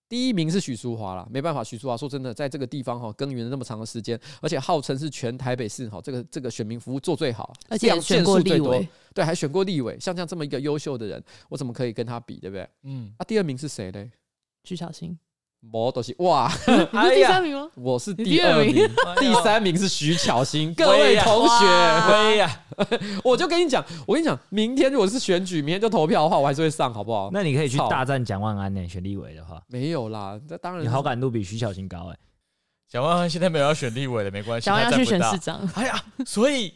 [0.07, 12.69] 第一名是许淑华啦，没办法，许淑华说真的，在这个地方哈耕耘了那么长的时间，而且号称是全台北市哈这个这个选民服务做最好，而且选过立委，对，还选过立委，像这样这么一个优秀的人，我怎么可以跟他比，对不对？
[12.83, 14.11] 嗯，啊，第二名是谁嘞？
[14.63, 15.17] 徐巧芯。
[15.71, 16.51] 摩多西哇！
[16.67, 17.67] 你是第三名吗？
[17.75, 20.73] 我是第二名，第三名是徐巧芯。
[20.73, 21.65] 各位同学，
[22.11, 22.61] 威呀！
[23.23, 27.29] 我就跟你讲，我跟你讲，明天如果是选举，明天就投票的话，我还是会上，好不好？
[27.33, 29.61] 那你可以去大战蒋万安呢，选立委的话。
[29.67, 32.17] 没有啦，这当然你好感度比徐巧芯高哎。
[32.87, 35.67] 蒋万安现在没有要选立委的，没关系，蒋万安要去选市长。
[35.73, 36.73] 哎呀，所以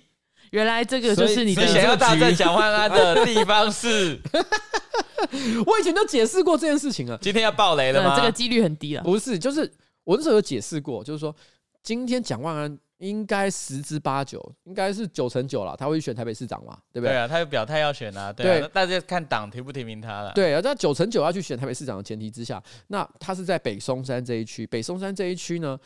[0.51, 4.19] 原来这个就是你的想要大战蒋万安的地方是。
[5.65, 8.15] 我以前都解释过这件事情了，今天要爆雷了吗？
[8.15, 9.03] 这个几率很低了。
[9.03, 9.69] 不是，就是
[10.05, 11.35] 我那时候有解释过，就是说
[11.83, 17.13] 今天蒋万安应该十之八九，应该是九成九了，他会选台北市长嘛，对不对？
[17.13, 20.31] 对啊，他有表态要选啊，对啊，大家看党提不提名他了。
[20.33, 25.77] 对啊，在九成九要去选台北市长的前提之下，那他是在北松山这一区，北松山这一区呢，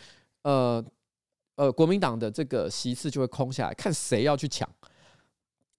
[0.43, 0.83] 呃。
[1.55, 4.67] 呃，国民党的这个席次就会空下来，看谁要去抢。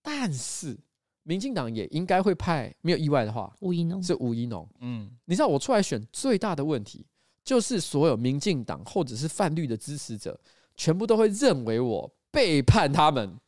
[0.02, 0.78] 但是，
[1.22, 4.68] 民进党也应该会派，没有意外的话，吴怡农是吴怡农。
[4.80, 7.06] 嗯，你知道我出来选最大的问题，
[7.42, 10.38] 就是所有民进党或者是泛绿的支持者，
[10.76, 13.38] 全部都会认为我背叛他们。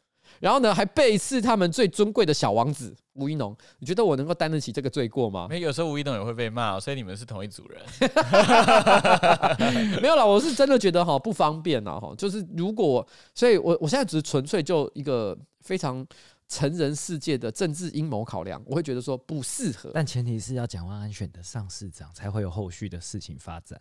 [0.40, 5.46] 然后呢，还背刺他们最尊贵的小王子吴一农，你觉得我能够担得起这个罪过吗？
[5.48, 7.80] 没有，有时候吴一农也会被骂，所以你们是同一组人。
[10.00, 16.06] 没有啦，我是真的觉得哈不方便呐哈，就是如果，所以我我现在只是纯粹就一个非常
[16.48, 19.90] 成人世界的政治阴谋考量，我会觉得说不适合。
[19.94, 23.80] 但前提是要蒋万安选得上市长，才会有后续的事情发展。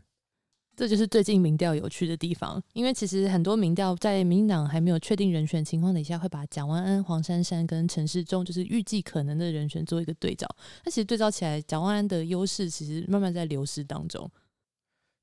[0.75, 10.47] 这就是最近民调有趣的地方，因为其实很多民调在民进党还没有确定人选情况底下，会把蒋万安、黄珊珊跟陈世忠就是预计可能的人选做一个对照。
[10.83, 14.29] 那其实对照起来，蒋万安的优势其实慢慢在流失当中。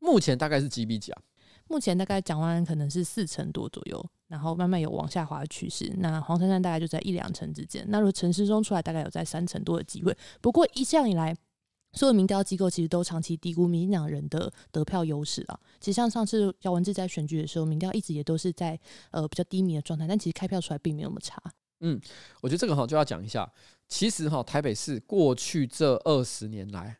[0.01, 1.23] 目前大概是几比几啊？
[1.69, 5.93] 目前大概蒋万安可能是四成多左右，然后慢慢有往下滑的趋势。
[5.99, 7.85] 那黄珊珊大概就在一两成之间。
[7.88, 10.15] 那如果陈世忠出来，大概有在三成多的机会。
[10.41, 11.35] 不过一向以来，
[11.92, 15.59] 所有民调机构其实都长期低估民进党人的得票优势啊。
[15.81, 18.78] 其实像上次姚文智在选举的时候，民调一直也都是在
[19.11, 21.42] 呃比较低迷的状态，但其实开票出来并没有那么差。
[21.81, 22.00] 嗯，
[22.40, 23.50] 我觉得这个哈就要讲一下，
[23.88, 26.98] 其实哈台北市过去这二十年来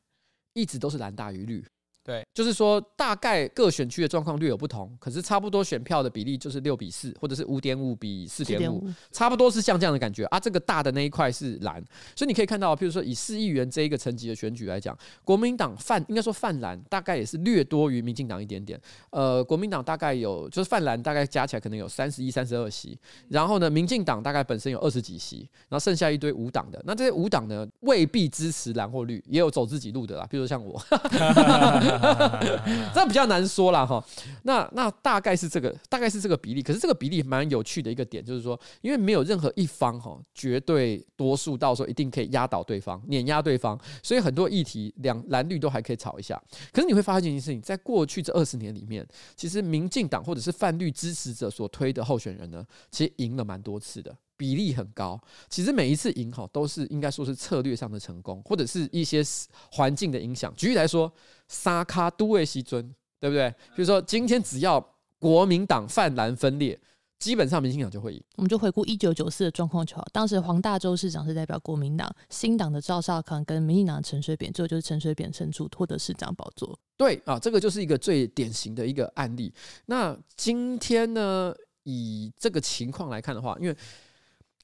[0.53, 1.65] 一直都是蓝大于绿。
[2.05, 10.41] 对，就是说大概各选区的状况略有不同，可是差不多选票的比例就是六比四，或者是五点五比四点五，差不多是像这样的感觉啊。
[10.41, 11.81] 这个大的那一块是蓝，
[12.17, 18.81] 所以你可以看到，譬如说以市议员这一个层级的选举来讲，国民党泛应该说泛蓝大概也是略多于民进党一点点。
[19.11, 26.83] 呃，国民党大概有就是泛蓝大概加起来可能有三十一、三十二席，然后呢，民进党大概本身有二十几席，然后剩下一堆无党的。
[26.85, 30.83] 那这些无党呢，未必支持蓝或绿，也有走自己路的啦，比如说像我。
[32.95, 34.05] 这比较难说啦哈，
[34.43, 36.63] 那那大概是这个，大概是这个比例。
[36.63, 46.41] 可是这个比例蛮有趣的一个点，就是说，因为没有任何一方哈绝对多数，到时候一定可以压倒对方、碾压对方，所以很多议题两蓝绿都还可以吵一下。
[46.73, 54.17] 可是你会发现一件事情，在过去这二十年里面，其实民进党或者是泛绿支持者所推的候选人呢，其实赢了蛮多次的。
[54.37, 59.23] 比例很高，其实每一次赢哈都是应该说是策略上的成功，或者是一些
[59.71, 60.53] 环境的影响。
[60.57, 61.13] 举例来说，
[61.49, 62.83] 沙卡都位西尊，
[63.21, 63.51] 对不对？
[63.77, 64.85] 比如说今天只要
[65.19, 66.77] 国民党泛蓝分裂，
[67.21, 68.21] 基本上民进党就会赢。
[68.35, 70.05] 我们就回顾一九九四的状况就好。
[70.13, 76.77] 当时黄大洲市长是代表国民党，新党的赵少康跟民进党的陈水扁，最后就是陈水扁胜出，获得市长宝座。
[76.97, 79.55] 对啊，这个就是一个最典型的一个案例。
[79.87, 83.77] 那今天呢，以这个情况来看的话，因为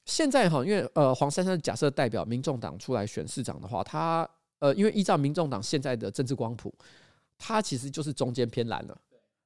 [0.09, 4.27] 现在哈，因为呃，黄珊珊假设代表民众党出来选市长的话，他
[4.59, 6.73] 呃，因为依照民众党现在的政治光谱，
[7.37, 8.97] 他其实就是中间偏蓝了。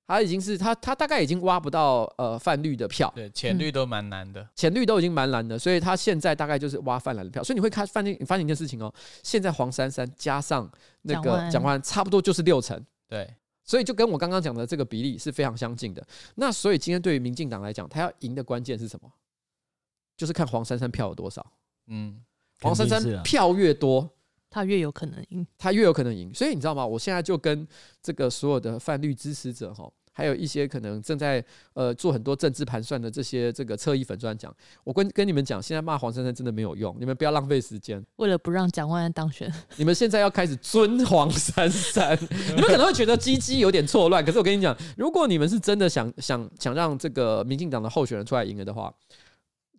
[0.05, 7.41] 他已经是他他大概已经挖不到呃泛绿的票，对，浅绿都蛮难的，浅绿都已经蛮蓝的，所以他现在大概就是挖泛蓝的票。
[7.41, 10.69] 所以你会看发现发现一件事情哦，现在黄珊珊加上
[11.03, 16.05] 那个蒋万，差不多就是六成，对，所以就跟我刚刚讲的这个比例是非常相近的。
[16.35, 19.09] 那所以今天对于民进党来讲，他要赢的关键是什么？
[20.23, 21.45] 就是看黄珊珊票有多少，
[21.87, 22.15] 嗯，
[22.61, 24.09] 黄珊珊票越多，
[24.49, 26.33] 他越有可能赢，他越有可能赢。
[26.33, 26.87] 所以你知道吗？
[26.87, 27.67] 我现在就跟
[28.01, 34.55] 这个所有的泛绿支持者哈，还有一些可能正在呃做很多政治盘算的这些这个侧翼粉专讲，
[34.85, 38.01] 我跟跟你们讲，现在骂黄珊珊真的没有用，你们不要浪费时间。
[38.15, 42.17] 为了不让蒋万安当选， 你们现在要开始尊黄珊珊。
[42.55, 48.93] 你们可能会觉得鸡鸡有点错乱，可是我跟你讲，如果你们是真的想想想让这个民进党的候选人出来赢了的话。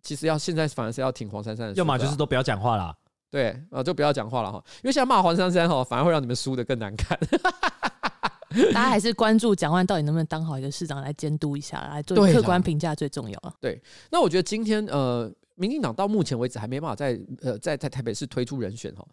[0.05, 2.95] 其实要现在反而是要挺黄珊珊的，要么就是都不要讲话了，
[3.31, 7.19] 对，呃，就不要讲话了哈，因为现在骂黄珊珊哈，反而会让你们输得更难看。
[8.71, 13.53] 大家还是关注蒋万到底能不能当好一个市长，来监督一下，来做客观评价最重要了。
[13.59, 19.03] 对，那我觉得今天呃，民进党到目前为止还没办法在呃在在台北市推出人选哈，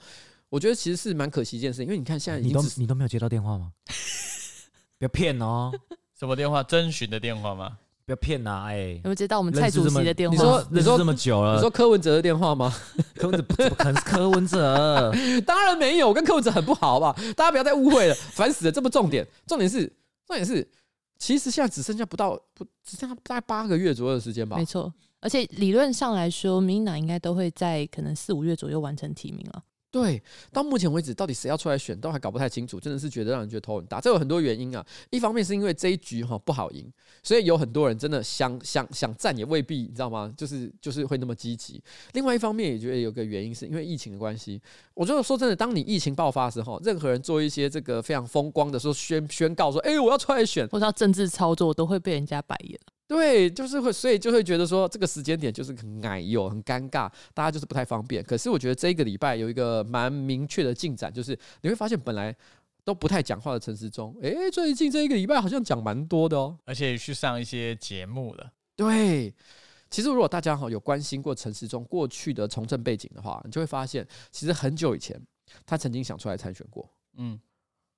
[0.50, 3.72] 我觉得其实是蛮可惜一件事，因为你看现在你都你都没有接到电话吗？
[4.98, 5.72] 不要骗哦，
[6.16, 6.62] 什么电话？
[6.62, 7.78] 征询的电话吗？
[8.12, 8.64] 不要骗呐！
[8.66, 10.35] 哎，有没有接到我们蔡主席的电话？
[10.35, 12.72] 你说你说这么久了，你说柯文哲的电话吗？
[13.14, 15.12] 柯文哲怎么可能是柯文哲？
[15.46, 17.14] 当然没有，我跟柯文哲很不好吧？
[17.35, 18.72] 大家不要再误会了，烦死了！
[18.72, 19.87] 这不重点，重点是
[20.27, 20.68] 重点是，
[21.18, 24.57] 其实现在只剩下不到不只剩下大概八个月左右的时间吧？
[24.57, 29.62] 没错，而且理论上来说，民进党应该都会在可能四五月左右完成提名了。
[29.92, 34.00] 对，到目前为止，到底谁要出来选，都还搞不太清楚，真的是觉得让人觉得头很大。
[34.00, 36.90] 这有很多原因啊，一方面是因为这一局哈不好赢，
[37.22, 40.33] 所以有很多人真的想想想战也未必，你知道吗？
[40.35, 41.78] 就是就是会那么积极。
[42.14, 44.59] 另外一方面也觉得有个原因是因为疫情的关系。
[44.94, 52.81] 我觉得说真的，当你疫情爆发的时候，任何人做一些这个非常风光的说宣宣告说，哎，我要出来选，或者政治操作，都会被人家白眼。
[53.09, 58.25] 对，就是会，所以就会觉得说这个时间点就是很矮哟，很尴尬，大家就是不太方便。
[58.25, 62.35] 可是我觉得这一个礼拜有一个蛮明确的进展，就是你会发现本来
[62.85, 68.51] 都不太讲话的陈时中，哎，最近这一个礼拜好像讲蛮多的哦，而且去上一些节目了。
[68.75, 69.35] 对，
[69.91, 75.21] 其实如果大家哈有关心过陈时中过去的从政背景的话，你就会发现，其实很久以前
[75.67, 76.88] 他曾经想出来参选过，
[77.19, 77.38] 嗯，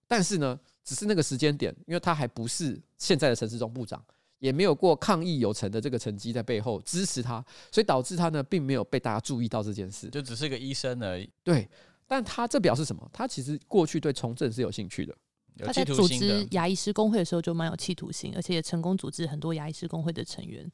[0.09, 4.05] 但是呢，只是那个时间点，因为他还不是现在的陈时中部长。
[4.44, 11.26] 也没有过抗议有成的这个成绩在背后支持他，所以导致他呢并没有被大家注意到这件事，就只是个医生而已。
[11.42, 11.66] 对，
[12.07, 13.09] 但他这表示什么？
[13.11, 15.16] 他其实过去对从政是有兴趣的。
[15.64, 20.70] 他在组织牙医师工会的时候就蛮有企图心，而且也成功组织很多牙医师工会的成员。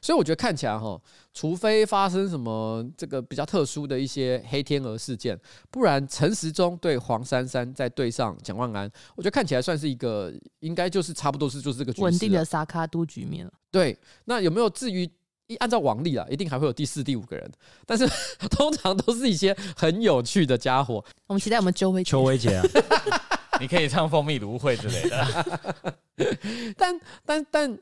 [0.00, 1.00] 所以我觉得看起来哈，
[1.32, 5.38] 除非发生什么这个比较特殊的一些黑天鹅事件，
[5.70, 13.52] 不然陈时中对黄珊珊再对上蒋万安，我觉得看起来算是一个应该就是差不多是就是这个稳定的萨卡都局面了。
[13.70, 15.08] 对，那有没有至于
[15.48, 17.50] 一按照往例啊，一定还会有第四、第五个人，
[17.84, 18.06] 但是
[18.50, 21.04] 通常都是一些很有趣的家伙。
[21.26, 22.64] 我们期待我们邱薇邱薇姐啊，
[23.60, 25.96] 你可以唱蜂蜜芦荟之类的。
[26.76, 27.78] 但 但但。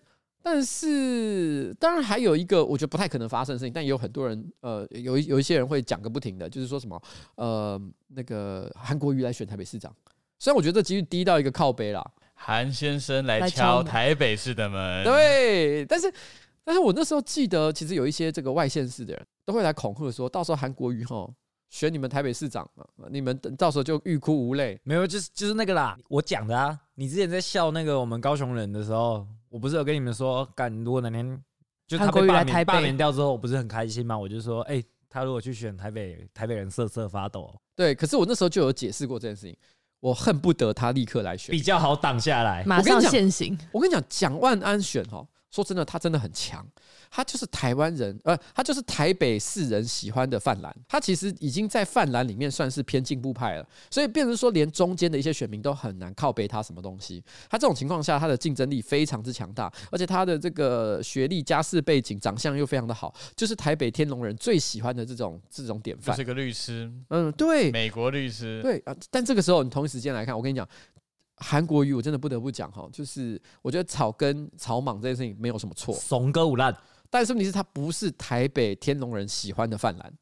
[0.47, 7.03] 但是，当然还有一个我觉得不太可能发生的事情，但也有很多人，呃，有一有一些人会讲个不停的，就是说什么，
[7.37, 9.91] 呃，那个韩国瑜来选台北市长，
[10.39, 16.13] 虽然我觉得这几率低到一个靠背啦，韩先生来敲台北市的门，对，但是，
[16.63, 21.27] 但是我那时候记得，其实有一些这个外县市的人都会来恐吓说，到时候韩国瑜哈
[21.71, 22.71] 选你们台北市长，
[23.09, 29.27] 你们等到时候就欲哭无泪，没有，就是就是那个啦，我讲的啊，你之前在笑那个我们高雄人的时候。
[29.55, 31.41] 我不是有跟你们说，干如果哪天
[31.87, 34.19] 就他被罢免罢免掉之后，我不是很开心吗？
[34.19, 37.55] 我就说，哎、欸，他如果去选台北，台北人瑟瑟发抖。
[37.77, 39.57] 对，可是我那时候就有解释过这件事情，
[40.01, 43.57] 我恨不得他立刻来选，比较好挡下来，马上现行。
[43.71, 45.25] 我跟你讲，蒋万安选哈。
[45.55, 46.67] 说真的，他真的很强，
[47.09, 57.23] 他就是台湾人，呃，他就是台北市人喜欢的泛蓝，他其实已经在泛蓝里面算是偏进步派了，所以变成说连中间的一些选民都很难靠背他什么东西。
[57.49, 66.17] 他这种情况下，他的竞争力非常之强大，而且他的这个学历、家世背景、长相又非常的好，就是台北天龙人最喜欢的这种这种典范。
[66.17, 68.97] 是个律师，嗯，对，美国律师，对啊。
[69.09, 70.69] 但这个时候，你同一时间来看，我跟你讲。
[71.47, 76.75] 韩国瑜，我真的不得不讲哈，就是我觉得草根草莽这件事情没有什么错，怂哥无烂，
[77.11, 80.13] 但是问题是他不是台北天龙人喜欢的泛蓝，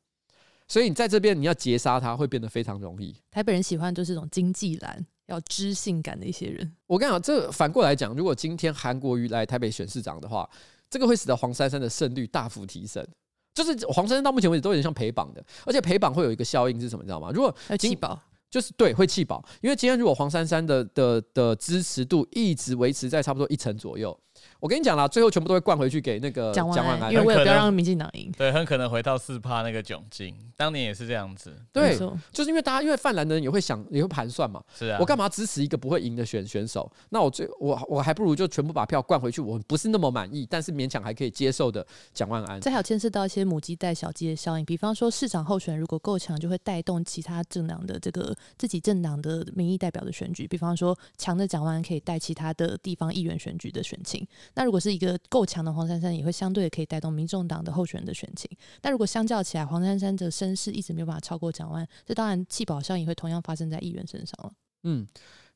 [0.67, 3.15] 所以你在这边你要截杀他会变得非常容易。
[3.31, 6.75] 台北人喜欢就是这种经济蓝，要知性感的一些人。
[6.89, 10.49] 我跟你讲，这反过来讲，如果今天韩国瑜来台北选市长的话，
[10.91, 13.07] 这个会使得黄珊珊的胜率大幅提升。
[13.55, 17.05] 就是黄珊珊到目前为止都有点像陪绑的，而且陪绑会有一个效应是什么？
[17.05, 17.31] 你知道吗？
[17.33, 18.21] 如果弃保。
[18.53, 24.17] 就是对，会弃保，因为今天如果黄珊珊的的的支持度一直维持在差不多一成左右。
[24.63, 30.33] 我跟你讲啦，最后全部都会灌回去给那个蒋万安，因为为了不要让民进党赢，对，很可能回到四趴那个窘境。
[30.57, 31.99] 当年也是这样子，对，
[32.31, 36.89] 就是因为大家因为泛蓝的人也会想，也会盘算嘛，是啊，我干嘛支持一个不会赢的选选手？
[37.09, 42.61] 那我最我我还不如就全部把票灌回去，我不是那么满意，但是勉强还可以接受的蒋万安。
[42.61, 54.25] 这还有牵涉到一些母鸡带小鸡的效应，比方说市长候选人如果够强，就会带动其他政党的这个自己政党的民意代表的选举，比方说强的蒋万安可以带其他的地方议员选举的选情。
[54.55, 58.51] 那如果是一个够强的黄珊珊，也会相对可以带动民众党的候选人的选情。
[58.81, 64.53] 但如果相较起来，黄珊珊的声势一直没有办法超过蒋万安，这当然弃保效应会同样发生在议员身上了。
[64.85, 65.07] 嗯，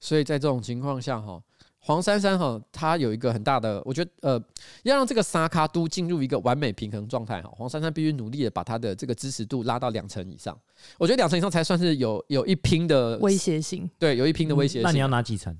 [0.00, 1.42] 所以在这种情况下，哈，
[1.80, 4.42] 黄珊珊哈，他有一个很大的，我觉得呃，
[4.84, 10.56] 要让这个沙卡都进入一个完美平衡状态哈，黄珊珊必须努力的把她的这个支持度拉到两成以上。
[10.98, 14.82] 我觉得两成以上才算是有有一拼的威胁性，对，有一拼的威胁性。
[14.82, 15.58] 那你要拿几成？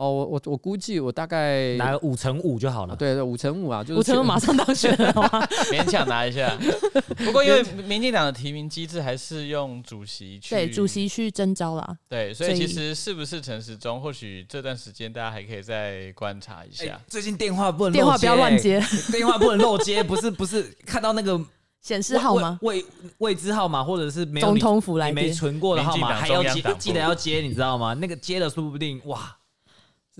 [0.00, 2.96] 哦，我我我估计我大概拿五乘五就好了。
[2.96, 5.28] 对对，五乘五啊，就是五乘五马上当选了吗？
[5.70, 6.58] 勉强拿一下。
[7.22, 11.98] 不过因为民进党的提名机制还是用主席去对主席去征召啦。
[12.08, 16.84] 对，所以其实是不是陈时中，或许这段时间大家还可以再观察一下。
[16.84, 18.82] 欸、最近电话不能电话不要乱接，
[19.12, 21.38] 电话不能漏接，不是不是看到那个
[21.82, 22.82] 显示号码未
[23.18, 27.92] 未知号码，或者是没有总统府来没存过的号码，还要接，记得要接，你知道吗？
[27.92, 29.36] 那个接了说不定哇，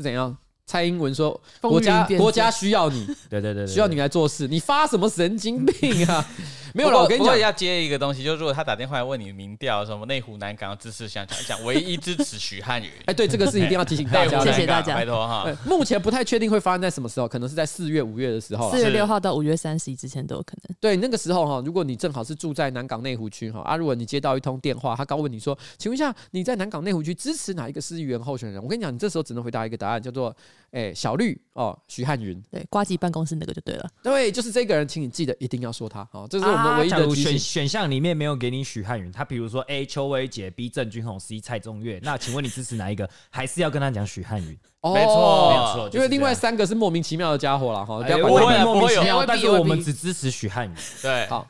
[0.00, 0.38] 是怎样？
[0.70, 4.46] 蔡英文说：“国家国家需要你， 对对对，需要你来做事。
[4.46, 6.24] 你发什么神经病啊？
[6.72, 12.88] 没有了，我跟你讲，要接一个东西，就是如果他打电话来问你民调什么内湖南港支持，想讲讲唯一支持许汉宇。
[13.06, 15.50] 哎，对，这个是一定要提醒大家， 谢谢大家，拜托哈。
[15.66, 20.76] 目前不太确定会发生在什么时候，可能是在四月、五月的时候，四月六号到五月三十一之前都有可能。
[20.78, 28.62] 对，那个时候哈，如果你正好是住在南港内湖区哈啊，如果你接到一通电话，他刚问你说，请问一下你在南港内湖区支持哪一个市议员候选人？
[28.62, 30.32] 我跟你讲，你这时候只能回答一个答案，叫做
[30.70, 33.88] 哎，小绿哦，许汉云，对，瓜吉办公室那个就对了。
[34.02, 43.08] 对，就是这个人，请你记得一定要说他哦，这是我们唯一的选选项里面没有给你许汉云，他比如说 A 邱威杰，B 郑君宏，C 蔡宗岳，那请问你支持哪一个？
[43.30, 44.58] 还是要跟他讲许汉云？
[44.80, 50.74] 哦，没错，没错，因为另外三个是莫名其妙的家伙了哈，不要管他们莫名其妙，但是我们只支持许汉云。
[51.02, 51.46] 对，好。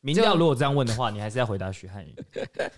[0.00, 2.14] 民调如果这样问的话，你还是要回答许汉宇，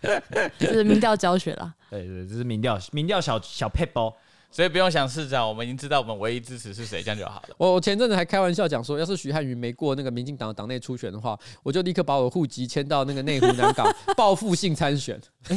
[0.59, 1.73] 这是民调教学啦。
[1.91, 4.11] 对对，这是民调民调小小撇步，
[4.53, 7.55] 所以不用想市长，我们已经知道我们唯一支持是谁，这样就好了。
[7.57, 13.87] 我前阵子还开玩笑讲说，要是许汉云没过那个民进党的党内初选的话，我就立刻把我户籍迁到那个内湖南港，
[14.17, 15.21] 报复性参选。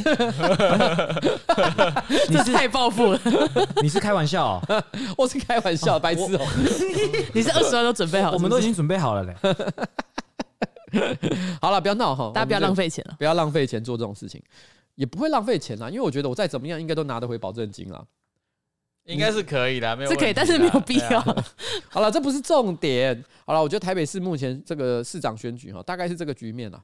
[2.28, 3.20] 你是太报复了，
[3.82, 4.84] 你是开玩笑哦？
[5.18, 6.46] 我是开玩笑，白痴哦！
[7.32, 9.34] 你是二十万都准备好，我们都已经准备好了嘞。
[11.60, 14.40] 好了，不要闹哈，大家不要浪费钱了，不要浪费钱做这种事情，
[14.94, 18.00] 也不会浪费钱啦，因为我觉得我再怎么样，应该都拿得回保证金啦，
[19.04, 21.18] 应该是可以的，没有是可以，但是没有必要。
[21.20, 21.46] 啊、
[21.90, 23.24] 好了，这不是重点。
[23.44, 26.82] 好了，我觉得台北市目前这个市长选举哈，大概是这个局面了。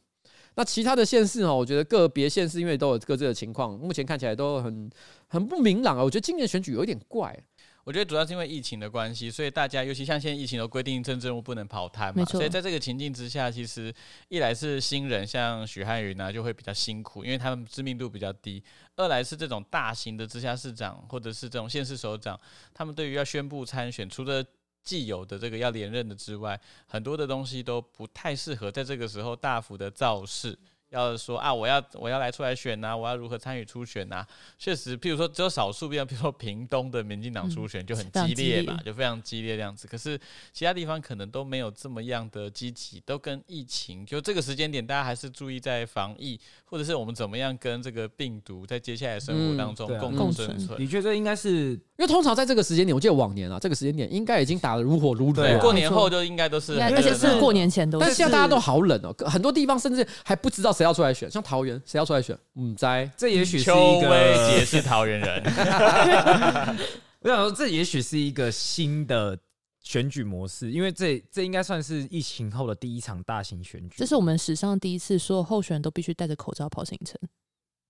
[0.56, 4.90] 那其他的县市哈，我觉得个别县市因为都有各自的情况，目前看起来都很
[5.28, 6.04] 很不明朗啊。
[6.04, 7.34] 我觉得今年选举有一点怪。
[7.82, 13.92] 我觉得主要是因为疫情的关系，所以大家尤其像现在疫情都规定政治人物不能跑摊嘛，所以在这个情境之下，其实
[14.28, 18.62] 一来是新人，像许汉云呢就会比较辛苦，因为他们知名度比较低；
[19.01, 22.38] 二来是这种大型的直辖市长或者是这种县市首长，
[22.74, 24.44] 他们对于要宣布参选，除了
[24.82, 30.59] 既有的这个要连任的之外，很多的东西都不太适合在这个时候大幅的造势。
[30.91, 34.26] 要说啊，我要我要来出来选呐、啊，我要如何参与初选呐、啊？
[34.59, 39.86] 确实，譬如说只有少数，比如比如说屏东的民进党初选就很激烈嘛，就非常激烈这样子。
[39.86, 40.18] 可是
[40.53, 50.80] 其他地方可能都没有这么样的积极，都跟疫情就这个时间点，大家还是注意在防疫，或者是我们怎么样跟这个病毒在接下来的生活当中共同生存。
[50.80, 55.43] 你觉得应该是因为通常在这个时间点，我记得往年啊，这个时间点应该已经打得如火如荼。
[55.43, 58.05] 对，过年后就应该都是，而且是过年前都是。
[58.05, 62.35] 但是现在大家都好冷哦，很多地方甚至还不知道谁要出来选，像桃园谁要出来选？
[62.55, 65.45] 嗯，在这也许是一个邱威杰是桃园人。
[67.20, 69.39] 我想说，这也许是一个新的
[69.83, 73.97] 选举模式，因为这这应该算是疫情后的第一场大型选举。
[73.99, 77.20] 这是我们史上第一次，所有候选人都必须戴着口罩跑行程。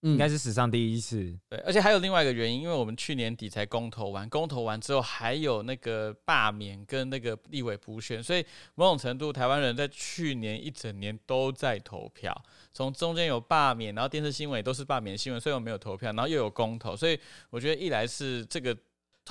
[0.03, 8.45] 应该是史上第一次，对，而且还有另外一个原因，因为我们去年底才公投完，公投完之后还有那个罢免跟那个立委补选，所以
[8.75, 12.35] 某种程度台湾人在去年一整年都在投票，
[12.73, 17.19] 从中间有罢免，然后电视新闻也都是罢免新闻，所以我没有投票，然后又有公投，所以
[17.51, 18.77] 我觉得一来是这个。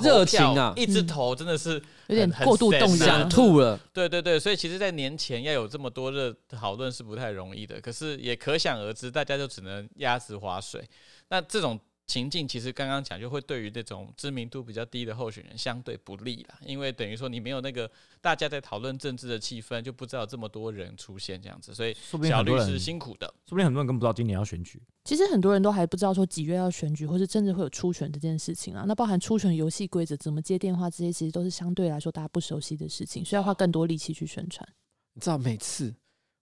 [0.01, 3.79] 热情啊，一直投真的是有点过度动摇，想吐了。
[3.93, 7.81] 对对对，所以其实，在年前要有这么多热讨论是不太容易的。
[7.81, 10.87] 可是也可想而知，大家就只能鸭子划水。
[11.29, 11.79] 那这种。
[12.09, 17.89] 情境其实刚刚讲，就会对于这种知名度比较低的候选人相对不利啦，因为等于说你没有那个
[18.19, 21.95] 大家在讨论政治的气氛，就不知道这么多人出现这样子，所以
[22.27, 23.27] 小绿是辛苦的。
[23.45, 24.81] 说不定很多人根本不知道今年要选举。
[25.03, 28.85] 其实很多人都还不知道说几月要选举，或是甚至会有初选这件事情啊。
[28.87, 34.67] 那包含初选游戏规则、怎么接电话这些，其实都是相对来说大家不熟悉的事情，需要花更多力气去宣传。
[35.13, 35.93] 你知道，每次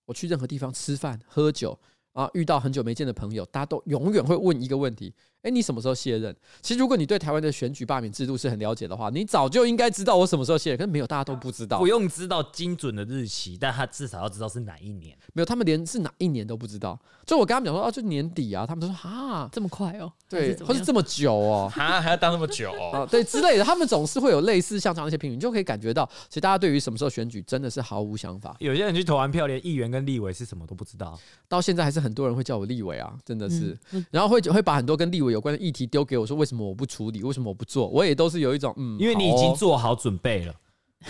[0.06, 1.78] 我去任何地方吃饭、喝酒
[2.14, 5.14] 啊，遇到很久没见的朋友，大家都永远会问一个问题。
[5.48, 6.36] 哎，你什么时候卸任？
[6.62, 10.78] 其实，如果你对台湾的选举罢免制度是很了解的话，你早就应该知道我什么时候卸任。
[10.78, 11.80] 可是没有，大家都不知道。
[11.80, 15.18] 不用知道精准的日期，但他至少要知道是哪一年。
[15.34, 17.00] 没有，他们连是哪一年都不知道。
[17.26, 18.66] 就我跟他们讲说，哦，就年底啊。
[18.66, 20.12] 他们都说，啊，这么快哦？
[20.28, 21.72] 对，或是这么久哦？
[21.78, 22.92] 啊，还要当那么久哦？
[23.04, 23.64] 啊，对之类的。
[23.64, 28.56] 他们总是会有类似像这样一些评语，你就可以感觉到，其实大家对于什么时候选举真的是毫无想法。
[28.60, 31.18] 有些人去投完票，连议员跟立委是什么都不知道。
[31.48, 33.78] 到现在还是很多人会叫我立委啊，真的是。
[34.12, 36.18] 然后会会把很多跟立委有关的议题丢给。
[36.18, 37.24] 我说为什么我不处理？
[37.24, 37.88] 为什么我不做？
[37.88, 40.56] 我也都是有一种嗯，因为你已经做好准备了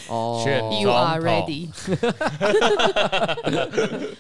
[0.09, 0.43] 哦。
[0.82, 1.69] You are ready。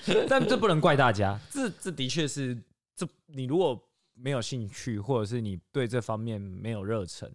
[0.29, 2.57] 但这不能怪大家，这这的确是
[2.95, 3.79] 这你如果
[4.13, 7.31] 没有兴趣，或者是你对这方面没有热忱，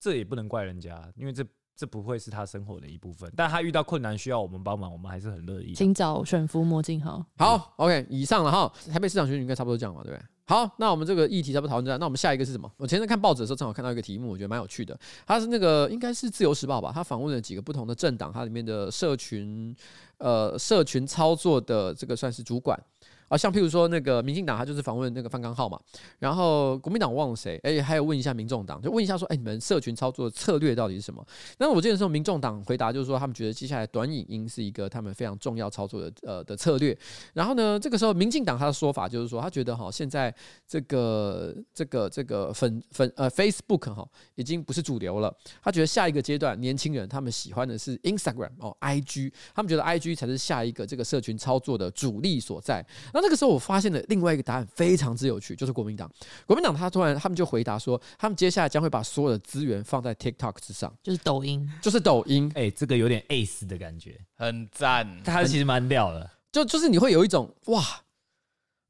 [0.00, 1.44] 这也不能怪人家，因为这。
[1.76, 5.74] 这不会是他生活的一部分，但他遇到困难需要我们帮忙，我们还是很乐意。
[5.74, 7.22] 请找选夫魔镜好。
[7.36, 8.72] 好，OK，以上了哈。
[8.90, 10.24] 台北市长选举应该差不多这样嘛，对不对？
[10.48, 11.98] 好，那我们这个议题差不多讨论这样。
[11.98, 12.70] 那我们下一个是什么？
[12.76, 14.98] 我前天看报纸的时候，正好看到一个题目，我觉得蛮有趣的。
[15.26, 16.92] 他是那个应该是自由时报吧？
[16.94, 19.74] 他访问了几个不同的政党，它里面的社群
[20.18, 22.80] 呃社群操作的这个算是主管
[23.28, 25.80] 啊，像譬如说那个民进党，他就是访问那个范刚浩嘛，
[26.18, 31.26] 然后国民党忘了谁，哎，还有问一下民众党，就问一下说，哎，你们社群操作的策略到底是什么？
[31.58, 36.96] 那我记得时候，民众党回答就是说，他们觉得接下来短影音是一个他们非常重要操作的呃的策略。
[37.34, 40.34] 然后呢，这个时候民进党他的说法就是说，他觉得哈，现在
[40.66, 52.86] 这个这个这个粉粉呃 Facebook 哈已经不是主流了，他觉得下一个阶段年轻人他们喜欢的是 Instagram 哦 IG，他们觉得 IG 才是下一个这个社群操作的主力所在。
[53.16, 56.10] 那那个时候，我发现了另外一个答案，非常之有趣，就是国民党。
[56.44, 62.52] 国民党他突然，他们就回答说，他们接下来将会把所有的资源放在 TikTok 之上，就是抖音，就是抖音。
[62.54, 65.08] 哎、欸，这个有点 Ace 的感觉，很赞。
[65.24, 67.82] 他其实蛮屌的，就就是你会有一种哇，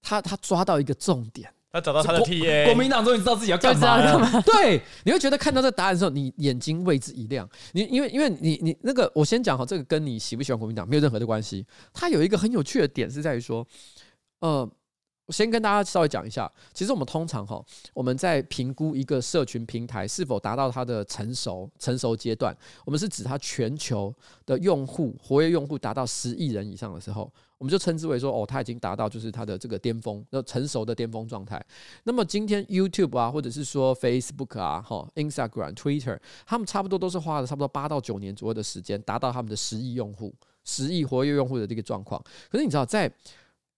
[0.02, 2.64] 他他抓到一个重点，他找到他的 TA。
[2.64, 4.42] 国民党终于知道自己要干嘛了。
[4.42, 7.48] 对，你会觉得看到这个答案的时候，你眼睛为之一亮。
[7.72, 11.64] 你因为因为你你那个，我先讲好，这个跟你喜不喜欢国民党没有任何的关系。
[11.92, 13.66] 它有一个很有趣的点是在于说，
[14.40, 14.70] 呃。
[15.28, 17.60] 我先跟大家稍微讲一下，其实我们通常哈，
[17.92, 24.14] 我们在评估一个社群平台是否达到它的成熟成熟阶段，我们是指它全球
[24.44, 27.28] 的用户活跃用户达到十亿人以上的时候，
[27.58, 31.60] 我们就称之为说哦，它已经达到就是它的这个巅峰，那成熟的巅峰状态。
[32.04, 36.16] 那么今天 YouTube 啊，或者是说 Facebook 啊，哈 Instagram、Twitter，
[36.46, 40.32] 他们差不多都是花了差不多八到九年左右的时间，达到他们的十亿用户、
[40.62, 42.22] 十亿活跃用户的这个状况。
[42.48, 43.12] 可是你知道在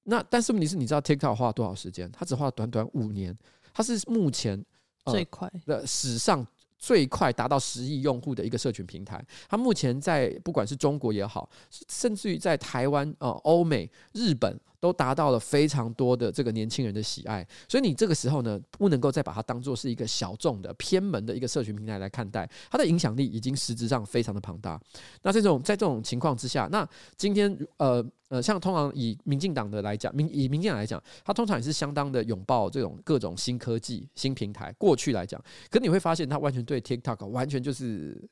[0.08, 2.10] 那但是问题是，你知道 TikTok 花了多少时间？
[2.10, 3.36] 它只花了短短五年，
[3.74, 4.64] 它是目前、
[5.04, 6.46] 呃、最快的史上
[6.78, 9.22] 最快达到十亿用户的一个社群平台。
[9.48, 11.48] 它目前在不管是中国也好，
[11.88, 14.58] 甚至于在台湾、呃欧美、日本。
[14.80, 24.80] 都达到了非常多的这个年轻人的喜爱，所以你这个时候呢，不能够再把它当做是一个小众的偏门的一个社群平台来看待，它的影响力已经实质上非常的庞大。
[25.22, 34.72] 那这种在这种情况之下，那今天呃呃，像通常以民进党的来讲，民以民进党来讲，它通常也是相当的拥抱这种各种新科技、新平台。
[34.78, 38.28] 过去来讲，可你会发现，它完全对 TikTok 完全就是。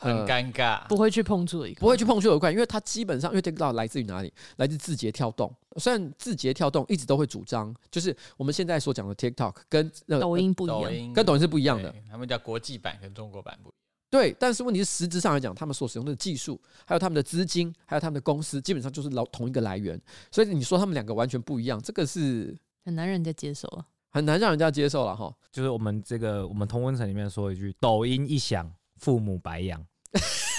[0.00, 4.32] 很尴尬，不会去碰触一块，不会去碰触一块，因为它基本上，因为 TikTok 来自于哪里？
[4.56, 5.54] 来自字节跳动。
[5.76, 11.94] 虽然字节跳动一直都会主张，就是我们现在所讲的 TikTok 跟抖音不一样，跟抖音是不一样的。
[12.10, 13.74] 他们叫国际版跟中国版不一样。
[14.08, 20.00] 对，但是问题是实质上来讲，他们所使用的技术，还有他们的资金，还有他们的公司，基本上就是老同一个来源。
[20.32, 25.32] 所以你说他们两个完全不一样，这个是很难让人家接受了，很难让人家接受了哈。
[25.52, 29.80] 就是我们这个我们同温层里面说一句：抖音一响，父母白养。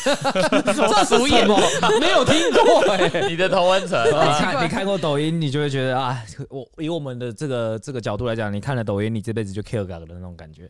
[0.66, 1.60] 这是什么？
[2.00, 3.26] 没有听过哎、欸！
[3.30, 10.70] 你的同温层，你看 你看过抖音，你就会觉得啊，我以我们的这个这个角度来讲，你看了抖音，你这辈子就 kill 了的那种感觉。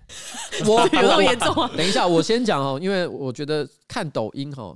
[0.65, 1.69] 我有那么严重啊？
[1.75, 4.75] 等一下，我先讲哦，因为我觉得看抖音哈。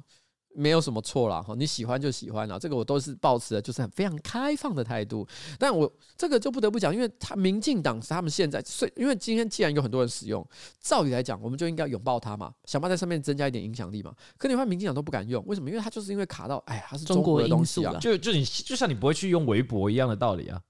[0.55, 5.27] 没有什么错啦，哈，你喜欢就喜欢了，这个我都是保持的，就是很非常开放的态度。
[5.59, 10.45] 但我这个就不得不讲，因为他民进党是他们现在，所以因为今天既然有很多人使用，
[10.79, 14.13] 照理来讲，我们就应该拥抱它嘛，想办法在上面增加一点影响力嘛。
[14.37, 15.69] 可你发现民进党都不敢用，为什么？
[15.69, 20.61] 因为他就是因为卡到，哎，它是中国的东西啊，就就你就像你不会去用微博一样的道理啊，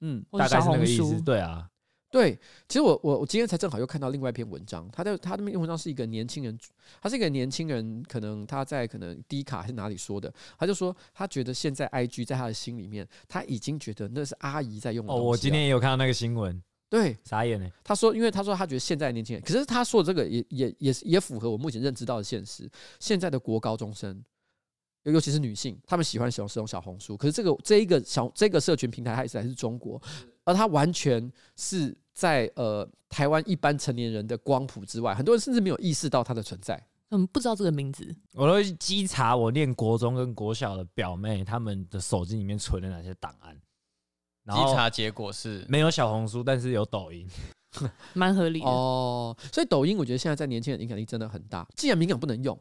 [0.00, 1.68] 嗯，大概是那个意思，对啊。
[2.12, 2.38] 对，
[2.68, 6.58] 其实我我我今天才正好又看到另外一篇文章，他的他那篇文章是一个年轻人，
[7.00, 15.12] 他是一个年轻人，可能他在可能低卡还是哪里说的，他就说他觉得现在 IG 在他的心里面，他已经觉得那是阿姨在用的。
[15.14, 17.66] 哦，我今天也有看到那个新闻，对，傻眼呢。
[17.82, 24.22] 他说，因为他说他觉得现在的年轻人，可是他说的这个也也也也符合我目前认知到的现实，现在的国高中生，
[25.04, 29.98] 尤其是女性，她们喜欢使用使用小红书，可是这个这一个小这个社群平台还是来自中国，
[30.44, 31.96] 而它完全是。
[32.12, 36.80] 在呃台湾一般成年人的光谱之外，很多人甚至没有意识到它的存在。
[37.10, 38.14] 嗯，不知道这个名字。
[38.32, 43.54] 我都会稽查我念国中跟国小的表妹他们的手机里面存了哪些档案。
[44.46, 47.28] 稽查结果是没有小红书，但是有抖音，
[48.14, 49.36] 蛮合理的哦。
[49.52, 51.66] 所以抖音我觉得现在在年轻人影响力真的很大。
[51.76, 52.58] 既然敏感不能用，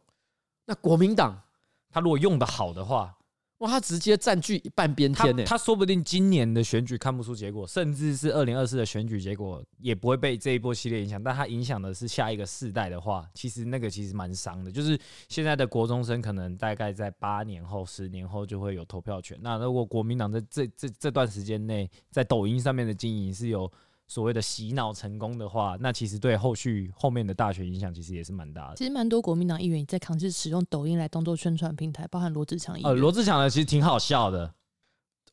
[0.65, 1.41] 那国民党
[1.89, 3.17] 他如果用的好的话。
[3.61, 5.43] 哇，他直接占据一半边天呢！
[5.45, 11.21] 他说不定今年的选举看不出结果，甚至是二零二四的选举结果也不会被这一波系列影响。
[11.21, 14.71] 但他影响的是下一个世代的话，其实那个其实蛮伤的。
[14.71, 14.99] 就是
[15.29, 19.37] 现在的国中生可能大概在八年后、十年后就会有投票权。
[19.41, 23.71] 那如果国民党在这这这段时间内在抖音上面的经营是有。
[24.11, 28.75] 所谓的洗脑成功的话，那其实对后续后面的大学影响其实也是蛮大的。
[28.75, 32.91] 其实蛮多国民党议员在尝试使用抖音来当做宣传平台，包含罗志强议员。
[32.91, 34.53] 呃，罗志强呢其实挺好笑的。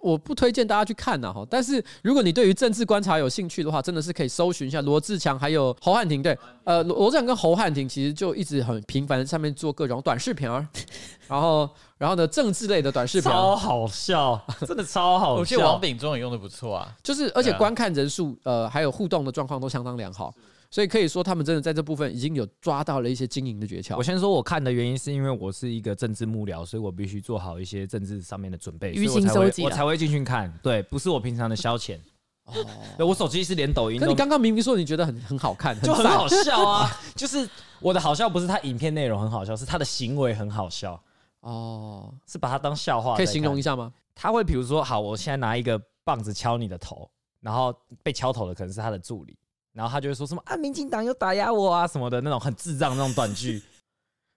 [0.01, 1.45] 我不推荐大家去看呐哈。
[1.51, 6.23] 但是如果你对于政治观察有兴趣的话，真的是可以搜寻一下罗志强还有侯汉廷。
[6.23, 10.67] 对，呃，罗志强跟侯汉廷其实就一直很频繁上面做各种短视频儿，
[11.29, 15.41] 然后然后呢政治类的短视频，超好笑， 真的超好笑。
[15.41, 20.33] 我觉得王炳忠也用的不错啊，就是而且观看人数呃还有互动的状况都相当良好。
[20.71, 23.97] 所以可以说，他们真的在这部分已经有抓到了一些经营的诀窍。
[23.97, 30.53] 我先说，我看的原因是因为我是一个政治幕僚，所以我必须做好一些政治上面的准备，舆情收集，我才会进去看。
[30.63, 31.99] 对，不是我平常的消遣。
[32.45, 34.01] 哦，我手机是连抖音。
[34.01, 36.91] 可你刚刚明明说你觉得很很好看， 很就很好笑啊！
[37.15, 37.49] 就是
[37.81, 40.99] 我的好笑不是他影片内容很好笑，是他的行为很好笑。
[41.41, 43.17] 哦，是把他当笑话。
[43.17, 43.93] 可以形容一下吗？
[44.15, 47.11] 他会比如说，好，我现在拿一个棒子敲你的头，
[47.41, 49.37] 然后被敲头的可能是他的助理。
[49.73, 53.63] 然后他就会说什么啊，民进党又打压我啊什么的那种很智障那种短剧。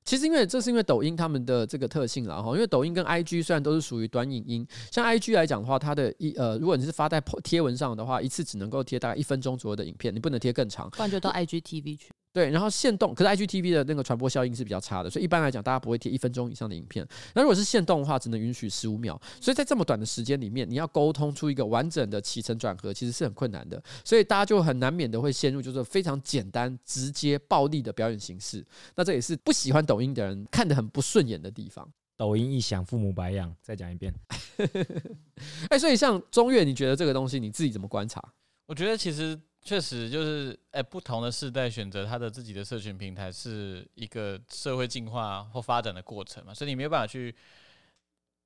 [0.04, 12.10] 其实因为这是因为抖音他们的这个特性啦哈，因为抖音跟 IG 虽然都是属于短影音，像 IG 来讲的话，它的一呃，如果你是发在贴文上的话，一次只能够贴大概一分钟左右的影片，你不能贴更长，不然就到 IGTV 去。
[12.34, 17.06] 对，然后限动，可是 IGTV 的那个传播效应是比较差的，所以一般来讲，大家不会贴一分钟以上的影片。
[17.36, 19.20] 那如果是限动的话，只能允许十五秒。
[19.42, 23.84] 所以在这么短的时间里面，你要沟通出一个完整的起承转合，其实是很困难的。
[24.06, 28.66] 所以大家就很难免的会陷入就是非常简单、直接、暴力的表演形式。
[28.96, 31.86] 那这也是不喜欢抖音的人看得很不顺眼的地方。
[32.16, 33.54] 抖音一响，父母白养。
[33.62, 34.14] 再讲一遍。
[35.68, 38.24] 哎，所以像中岳，你觉得这个东西你自己怎么观察？
[38.68, 39.38] 我觉得其实。
[39.64, 47.34] 确实就是，哎、不同的世代选择他的自己的社群平台，是一个社会进化或发展的过程嘛，所以你没有办法去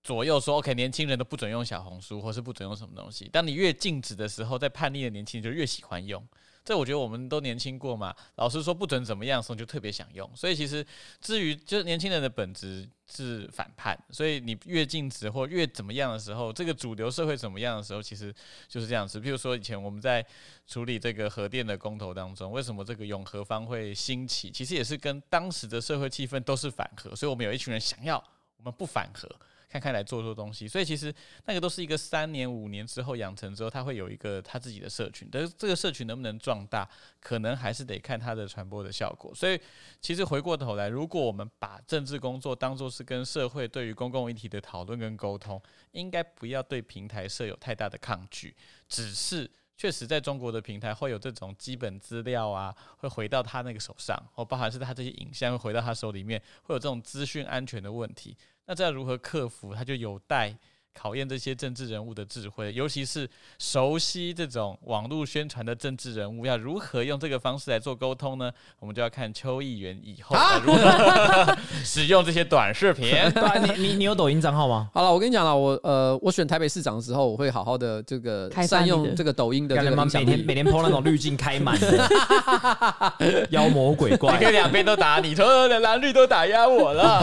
[0.04, 3.30] 左右说，OK，年轻人都不准用小红书，或是不准用什么东西。
[3.30, 6.22] 当你越禁止的时候，在叛逆的年轻人就越喜欢用。
[6.66, 10.28] 这我觉得我们都年轻过嘛，老师说不准怎么样时候，就特别想用。
[10.36, 10.84] 所以其实
[11.22, 18.34] 至于就是年轻人的本质是反叛，所以你越禁止或越怎么样的时候，这个主流社会怎么样的时候，其实
[18.68, 19.20] 就是这样子。
[19.22, 20.26] 譬如说以前我们在
[20.66, 24.50] 处理这个核电的公投当中，为什么这个永和方会兴起？
[24.50, 28.18] 其实也是跟当时的社会气氛都是反核，所以我们有一群人想要，
[28.58, 29.30] 我们不反核。
[29.76, 31.14] 看看来做做东西，所以其实
[31.46, 35.28] 那个都是一个三年五年之后养成之后，他会有一个他自己的社群。
[35.30, 36.88] 但是这个社群能不能壮大，
[37.20, 39.36] 可能还是得看它的传播的效果。
[39.36, 39.60] 所以
[40.00, 45.62] 其实回过头来，如果我们把政治工作当作是跟社会对于公共议题的讨论跟沟通，
[45.92, 48.56] 应该不要对平台设有太大的抗拒。
[48.88, 58.38] 只是确实在中国的平台会有这种基本资料啊，会回到他那个手上，或包含是他这些影像会回到他手里面，会有这种资讯安全的问题。
[58.66, 59.74] 那这要如何克服？
[59.74, 60.58] 它就有待
[60.98, 63.30] 考验这些政治人物的智慧，尤其是
[63.60, 68.50] 熟悉这种网络宣传的政治人物，要如何用这个方式来做沟通呢？
[68.80, 73.14] 我们就要看邱议员以后如何 使用这些短视频。
[73.76, 74.90] 你你你有抖音账号吗？
[74.94, 87.22] 好了，我跟你讲了，我呃，我选台北市长的时候，我会好好的这个善用这个抖音的这个每天每天 po 那种滤镜开满的 妖魔鬼怪，你可以两边都打你，所有的蓝绿都打压我了。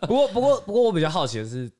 [0.00, 1.70] 不过不过不过，我比较好奇的是。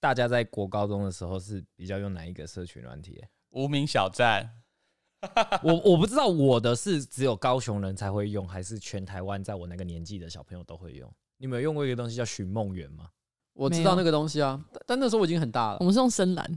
[0.00, 3.22] 大家在国高中的时候是比较用哪一个社群软体？
[3.50, 4.50] 无名小站。
[5.62, 11.12] 我我不知道我的是只有高雄人才会用，还是全台湾在我那个年纪的小朋友都会用。
[11.36, 13.10] 你们有用过一个东西叫寻梦园吗？
[13.52, 15.76] 我知道那个东西啊，但那时候我已经很大了。
[15.80, 16.50] 我们是用深蓝。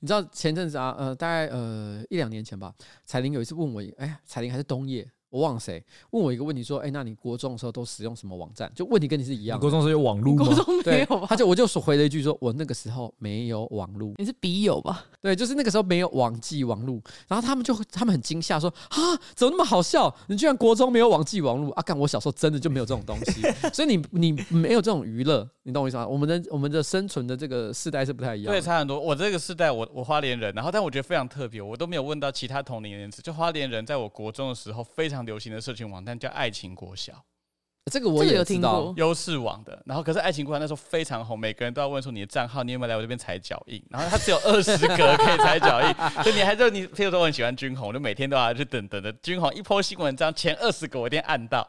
[0.00, 2.74] 你知道前阵子啊，呃，大概呃一两年前吧，
[3.04, 5.08] 彩玲有一次问我，哎呀，彩玲还是冬叶。
[5.30, 9.60] 我忘了谁问我一个问题，说：“哎、欸，那你国中的时候都使用什么网站？”就问题跟你是一样的。
[9.60, 10.44] 国中时候有网络吗？
[10.46, 11.26] 国中没有吧？
[11.28, 15.04] 他就我就说回了一句说：“我那个时候没有网络。”你是笔友吧？
[15.20, 17.00] 对，就是那个时候没有网际网络。
[17.26, 18.96] 然后他们就他们很惊吓说：“啊，
[19.34, 20.14] 怎么那么好笑？
[20.28, 21.82] 你居然国中没有网际网络啊？
[21.82, 23.42] 干，我小时候真的就没有这种东西。
[23.72, 26.06] 所以你你没有这种娱乐，你懂我意思吗？
[26.06, 28.50] 我们的我们的生存的这个世代是不太一样。
[28.50, 28.98] 对，差很多。
[28.98, 33.10] 我这个世代，我我花莲人，然后但我觉得非常特别，我都没有问到其他同龄人。
[33.10, 36.02] 就花莲人，在我国中的时候非常流行的社群网。
[36.02, 37.12] 站叫爱情国小，
[37.92, 39.78] 这个我也有听到优势网的。
[39.84, 43.84] 然后可是爱情国小那时候非常红，每个人都要问说你的账号，你有没有来我这边踩脚印？
[43.90, 45.94] 然后他只有二十格可以踩脚印，
[46.24, 51.68] 所以你还就你，譬如说我很喜欢军红，就每天都要去等等的军红一 po 新文章，前二十个我一定按到。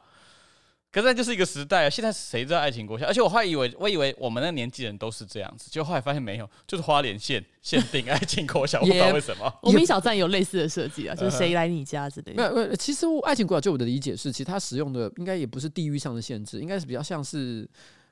[0.91, 1.89] 可是那就是一个时代啊！
[1.89, 3.05] 现在谁知道爱情国小？
[3.05, 9.53] 而且我还以为，我以为我们那年纪人都是这样子，结果后来发现没有，就是花莲县限定爱情国小，我不知道为什么。
[9.61, 12.41] 无名小站有类似的设计啊，就是谁来你家之类的。
[12.41, 12.75] 没有，没有。
[12.75, 17.69] 其实爱情国小，就我的理解是，其实它使用的应该也不是地域上的限制，应该是比较像是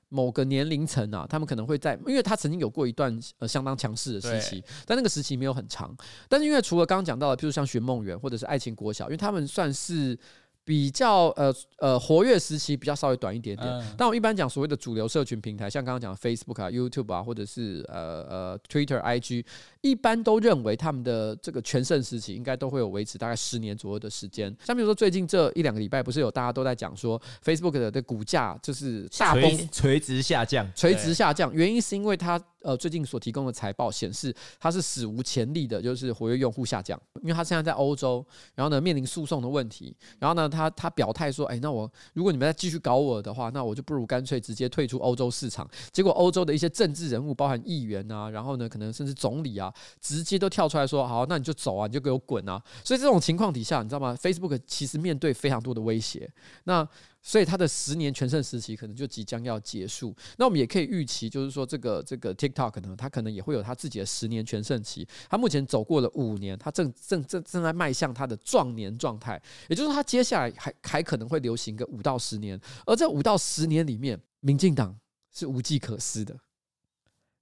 [0.10, 5.92] 某个年龄层啊，他们可能会在，因为他曾经有过一段呃相当强势的时期，但那个时期没有很长。
[6.30, 10.16] 但是因为除了刚刚讲到的，譬如像寻梦园或者是爱情国小，因为他们算是。
[10.68, 13.66] 比较呃呃活跃时期比较稍微短一点点。
[13.70, 19.46] 嗯、但我一般讲所谓的主流社群平台，像刚刚讲的 Facebook 啊、YouTube 啊，或者是呃呃 Twitter、IG，
[19.80, 24.54] 一般都认为他们的这个全盛时期应该都会有维持大概十年左右的时间。
[24.66, 40.52] 像比如说最近这一两个礼拜，不是有大家都在讲说 Facebook 的的股价就是大崩垂直下降，垂直下降，原因是因为它呃最近所提供的财报显示它是史无前例的，就是活跃用户下降，因为它现在在欧洲，然后呢面临诉讼的问题，然后呢。
[40.58, 56.28] 他他表态说：“哎，那我如果你们再继续搞我的话，那我就不如干脆直接退出欧洲市场。”结果欧洲的一些政治人物，包含议员啊，然后呢，可能甚至总理啊，直接都跳出来说：“好，那你就走啊，你就给我滚啊！”所以这种情况底下，你知道吗？Facebook 其实面对非常多的威胁。
[56.64, 56.88] 那
[57.28, 60.16] 所以他的十年全盛时期可能就即将要结束。
[60.38, 65.06] 那我们也可以预期，就是说这个这个 TikTok 呢，它可能也会有它自己的十年全盛期。
[65.30, 69.42] 它目前走过了五年，它正正正正在迈向它的壮年状态。
[69.68, 72.58] 也就是说，它接下来还还可能会流行个五到十年。
[72.86, 74.98] 而这五到十年里面，民进党
[75.36, 76.34] 是无计可施的。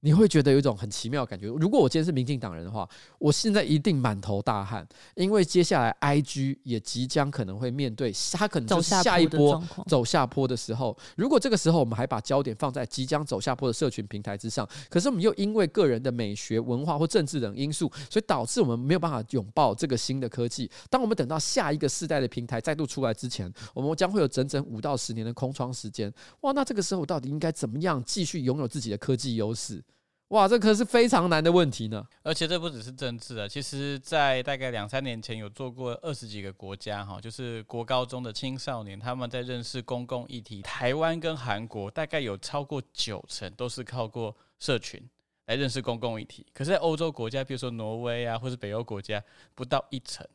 [0.06, 1.48] 你会觉得有一种很奇妙的感觉。
[1.48, 2.88] 如果我今天是民进党人的话，
[3.18, 10.96] 我现在一定满头大汗，因为接下来 IG 也即将可能会面对，它可能就是下一波走下坡的时候。
[11.18, 20.70] 如果这个时候我们还把焦点放在即将走下坡的社群平台之上，可是我们又因为个人的美学、文化或政治等因素，所以导致我们没有办法拥抱这个新的科技。
[20.88, 26.14] 当我们等到下一个世代的平台再度出来之前，我们将会有整整五到十年的空窗时间。
[26.42, 29.84] 哇，那这个时候到底应该怎么样继续拥有自己的科技优势？
[30.30, 32.04] 哇，这可是非常难的问题呢。
[32.24, 40.64] 而且这不只是政治啊，其实，在大概两三年前，有做过二十几个国家哈，就是国高中的青少年，他们在认识公共议题。
[40.64, 45.00] 台湾跟韩国大概有超过九成都是靠过社群
[45.46, 46.44] 来认识公共议题。
[46.56, 49.24] 可是，在欧洲国家，比如说挪威啊，或是北欧国家，
[49.54, 50.28] 不到一成，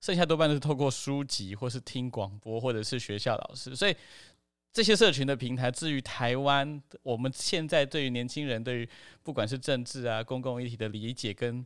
[0.00, 3.74] 剩下多半都是透过书籍，或是听广播，或者是学校老师。
[3.74, 3.96] 所以。
[4.72, 8.88] 这些社群的平台，至于台湾，我们现在对于年轻人对于
[9.22, 11.64] 不管是政治啊、公共议题的理解跟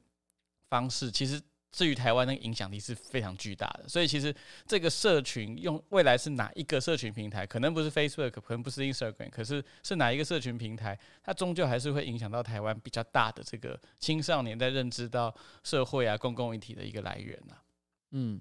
[0.69, 1.41] 方式，其实
[1.71, 3.89] 至于台湾那个影响力是非常巨大的。
[3.89, 4.35] 所以，其实
[4.67, 15.33] 这个社群用未来是哪一个社群平台，可能不是 Facebook，可能不是 Instagram，可是是哪一个社群平台，它终究还是会影响到台湾比较大的这个青少年在认知到
[15.63, 17.63] 社会啊、公共议题的一个来源啊。
[18.11, 18.41] 嗯。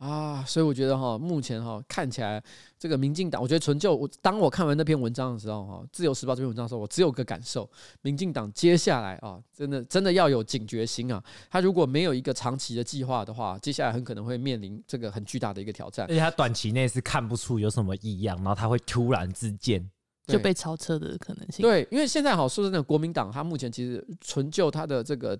[0.00, 2.42] 啊，所以我觉得哈，目前哈看起来
[2.78, 7.68] 这个民进党，我觉得纯就我当我看完那篇文章的时候哈，《自由时报》这篇文章的时候，我只有个感受，
[8.00, 19.86] 民进党接下来啊，真的真的要有警觉心啊，他如果没有一个长期的计划的话，接下来很可能会面临这个很巨大的一个挑战，而且他短期内是看不出有什么异样，然后他会突然之间
[20.26, 21.62] 就被超车的可能性。
[21.62, 25.38] 对，因为现在好说真的，国民党他目前其实纯就他的这个。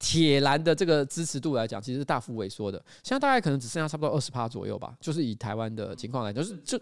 [0.00, 2.82] 铁蓝的这个支持度来讲，其实是大幅萎缩的。
[3.04, 4.94] 现在大概可能只剩下差不多二十趴左右吧。
[4.98, 6.80] 就是以台湾的情况来讲，就是就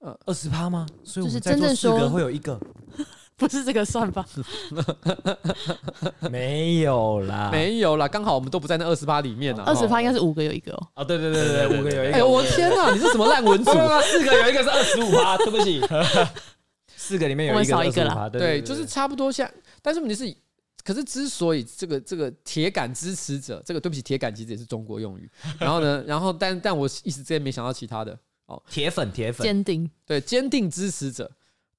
[0.00, 0.84] 呃二十趴吗？
[1.04, 2.60] 所以我们真正说四个会有一个，
[3.38, 4.26] 不是这个算法，
[6.28, 9.62] 没有啦，没有啦，刚好我们都不在那二十趴里面呢。
[9.64, 10.88] 二十趴应该是五个有一个哦。
[10.94, 12.14] 啊，对对对对对，五个有一个。
[12.14, 13.70] 哎，我天哪， 你是什么烂文组？
[14.02, 15.80] 四个有一个是二十五趴，对不起，
[16.96, 19.48] 四个里面有一个二十五趴，对，就是差不多像，
[19.80, 20.36] 但是问题是。
[20.84, 25.30] 可是，之所以这个这个铁杆支持者，这个对不起，铁杆其实也是中国用语。
[25.58, 31.30] 然后呢， 然后但但我一时之间没想到其他的哦，铁粉铁粉，坚定对坚定支持者，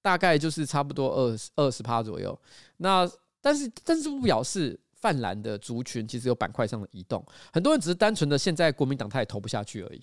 [0.02, 2.38] 大概就是差不多二十二十趴左右。
[2.78, 3.10] 那
[3.42, 10.02] 但是但是不表示泛蓝的族群其实有板块上的移动，很多人只是单纯的现在国民党他也投不下去而已。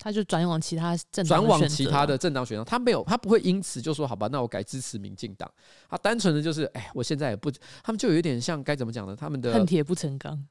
[0.00, 5.48] 他就转往其他政党，转往其他的政党选项，他没有，他不会因此就说好吧，那我改支持民进党。
[5.88, 7.50] 他单纯的就是，哎，我现在也不，
[7.82, 9.14] 他们就有一点像该怎么讲呢？
[9.14, 10.42] 他们的恨铁不成钢。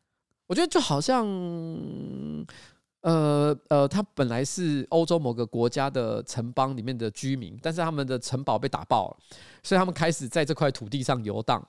[0.46, 1.28] 我觉得就好像，
[3.02, 9.18] 呃呃，他本来是欧洲某个国家的城邦里面的居民，但是他们的城堡被打爆了，
[9.64, 11.66] 所以他们开始在这块土地上游荡。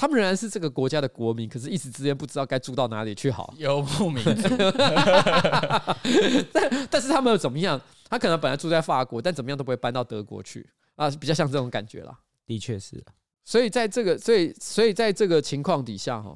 [0.00, 3.52] 他们仍然是这个国家的国民，可是一时之间不知道该住到哪里去好。
[3.58, 4.48] 游牧民族，
[6.54, 7.78] 但但是他们又怎么样？
[8.08, 12.18] 他可能本来住在法国，但怎么样都不会搬到德国去啊，比较像这种感觉啦。
[12.46, 13.04] 的确是，
[13.44, 16.34] 所以在这个，所以所以在这个情况底下哈，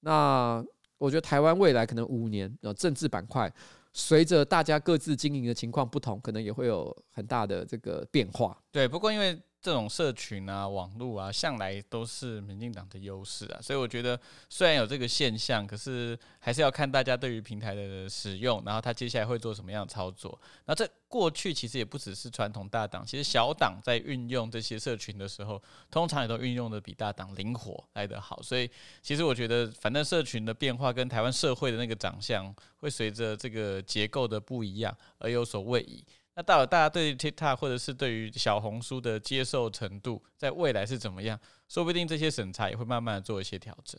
[0.00, 0.62] 那
[0.98, 3.50] 我觉得台湾未来可能五年呃政治板块，
[3.94, 8.58] 随着大家各自经营的情况不同，可能也会有很大的这个变化。
[8.70, 20.38] 对，不过因为这种社群啊、网络啊，向来都是民进党的优势啊，所以我觉得虽然有这个现象，可是还是要看大家对于平台的使用，然后他接下来会做什么样的操作。
[20.66, 28.40] 那这过去其实也不只是传统大党，其实小党在运用这些社群的时候，通常也都运用的比大党灵活来得好。
[28.40, 28.70] 所以
[29.02, 36.04] 其实我觉得，反正社群的变化跟台湾社会的那个长相，会随着这个结构的不一样而有所位移。
[36.36, 41.38] 那到底大家对 TikTok 或者是对于小红书的接受程度，在未来是怎么样？
[41.66, 43.98] 说不定这些审查也会慢慢的做一些调整。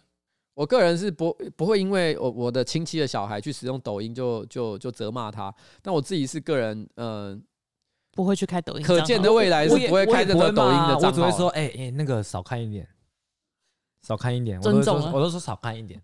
[0.53, 7.41] 我个人是不不会因为我我的亲戚的小孩去使用抖音就就就责骂他，但我自己是个人，嗯、呃，
[8.11, 8.83] 不会去开抖音。
[8.83, 11.07] 可见的未来是不会开这个抖音的账号。
[11.07, 12.87] 我只会说，哎、欸、哎、欸，那个少看一点，
[14.03, 14.61] 少看一点。
[14.61, 15.99] 尊重，我都说少看一点。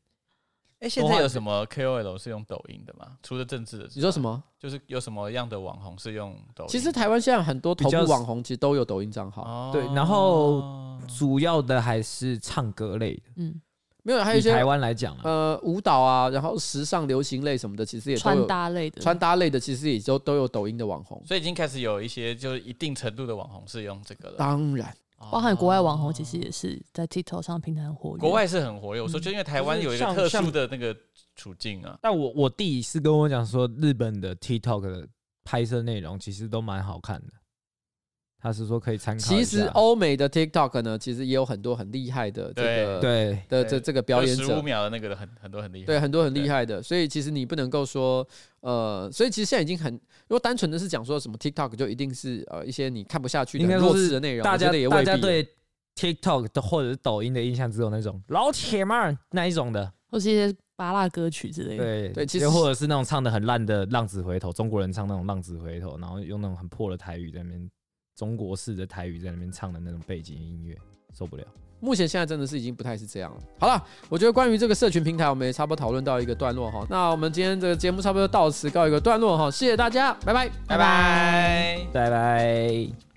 [0.83, 3.07] 哎，现在有什么 KOL 是用抖音的吗？
[3.23, 4.43] 除了政治的，你说什么？
[4.59, 6.69] 就是有什么样的网红是用抖音？
[6.69, 9.81] 其实台湾现在很多头部网红其实都有抖音账号，对。
[9.93, 13.61] 然后主要的还是唱歌类的，嗯，
[14.03, 24.35] 没有，还有一些台湾来讲，呃，舞蹈啊，然后时尚流行类什么的，其实也都穿搭类的，穿搭类的其实也都都有抖音的网红，所以已经开始有一些就是一定程度的网红是用这个了。
[24.37, 24.93] 当然。
[25.31, 28.19] 包含国外网红，其实也是在 TikTok 上平台很活跃。
[28.19, 30.95] 国外是很活跃，我说就因为台湾有一个特殊的那个
[31.35, 31.97] 处境啊。
[32.01, 35.07] 但我我弟是跟我讲说，日本的 TikTok 的
[35.43, 37.33] 拍摄内容其实都蛮好看的。
[38.43, 39.23] 他是说可以参考。
[39.23, 46.83] 其实欧美的 TikTok 呢，其实也有很多很厉害的这个对的这这个表演者，十五秒的那个很很多很厉害，对很多很厉害的。
[46.83, 48.27] 所以其实你不能够说
[48.59, 55.47] 呃，所以其实现在已经很，如果单纯的是讲说什么 TikTok 就一定是呃一些你看不下去的弱智的内容，大家也大家对
[55.95, 61.83] TikTok 的或者是抖音的印象只有那种老铁们那一种的，或是一些芭乐歌曲之类的。
[61.85, 67.71] 对对，其实或者是那种唱的很烂的浪子回头，中国人唱那种浪子回头，然后用那种很破的台语在那边。
[68.15, 70.77] 中国式的台语在那边唱的那种背景音乐，
[71.13, 71.43] 受不了。
[71.79, 73.41] 目前现在真的是已经不太是这样了。
[73.59, 76.87] 好了，我觉得关于这个社群平台，我们也差不多讨论到一个段落哈。
[76.89, 81.87] 那我们今天这个节目差不多到此告一个段落哈，谢谢大家，拜拜，拜拜，拜拜。
[81.91, 83.12] 拜拜。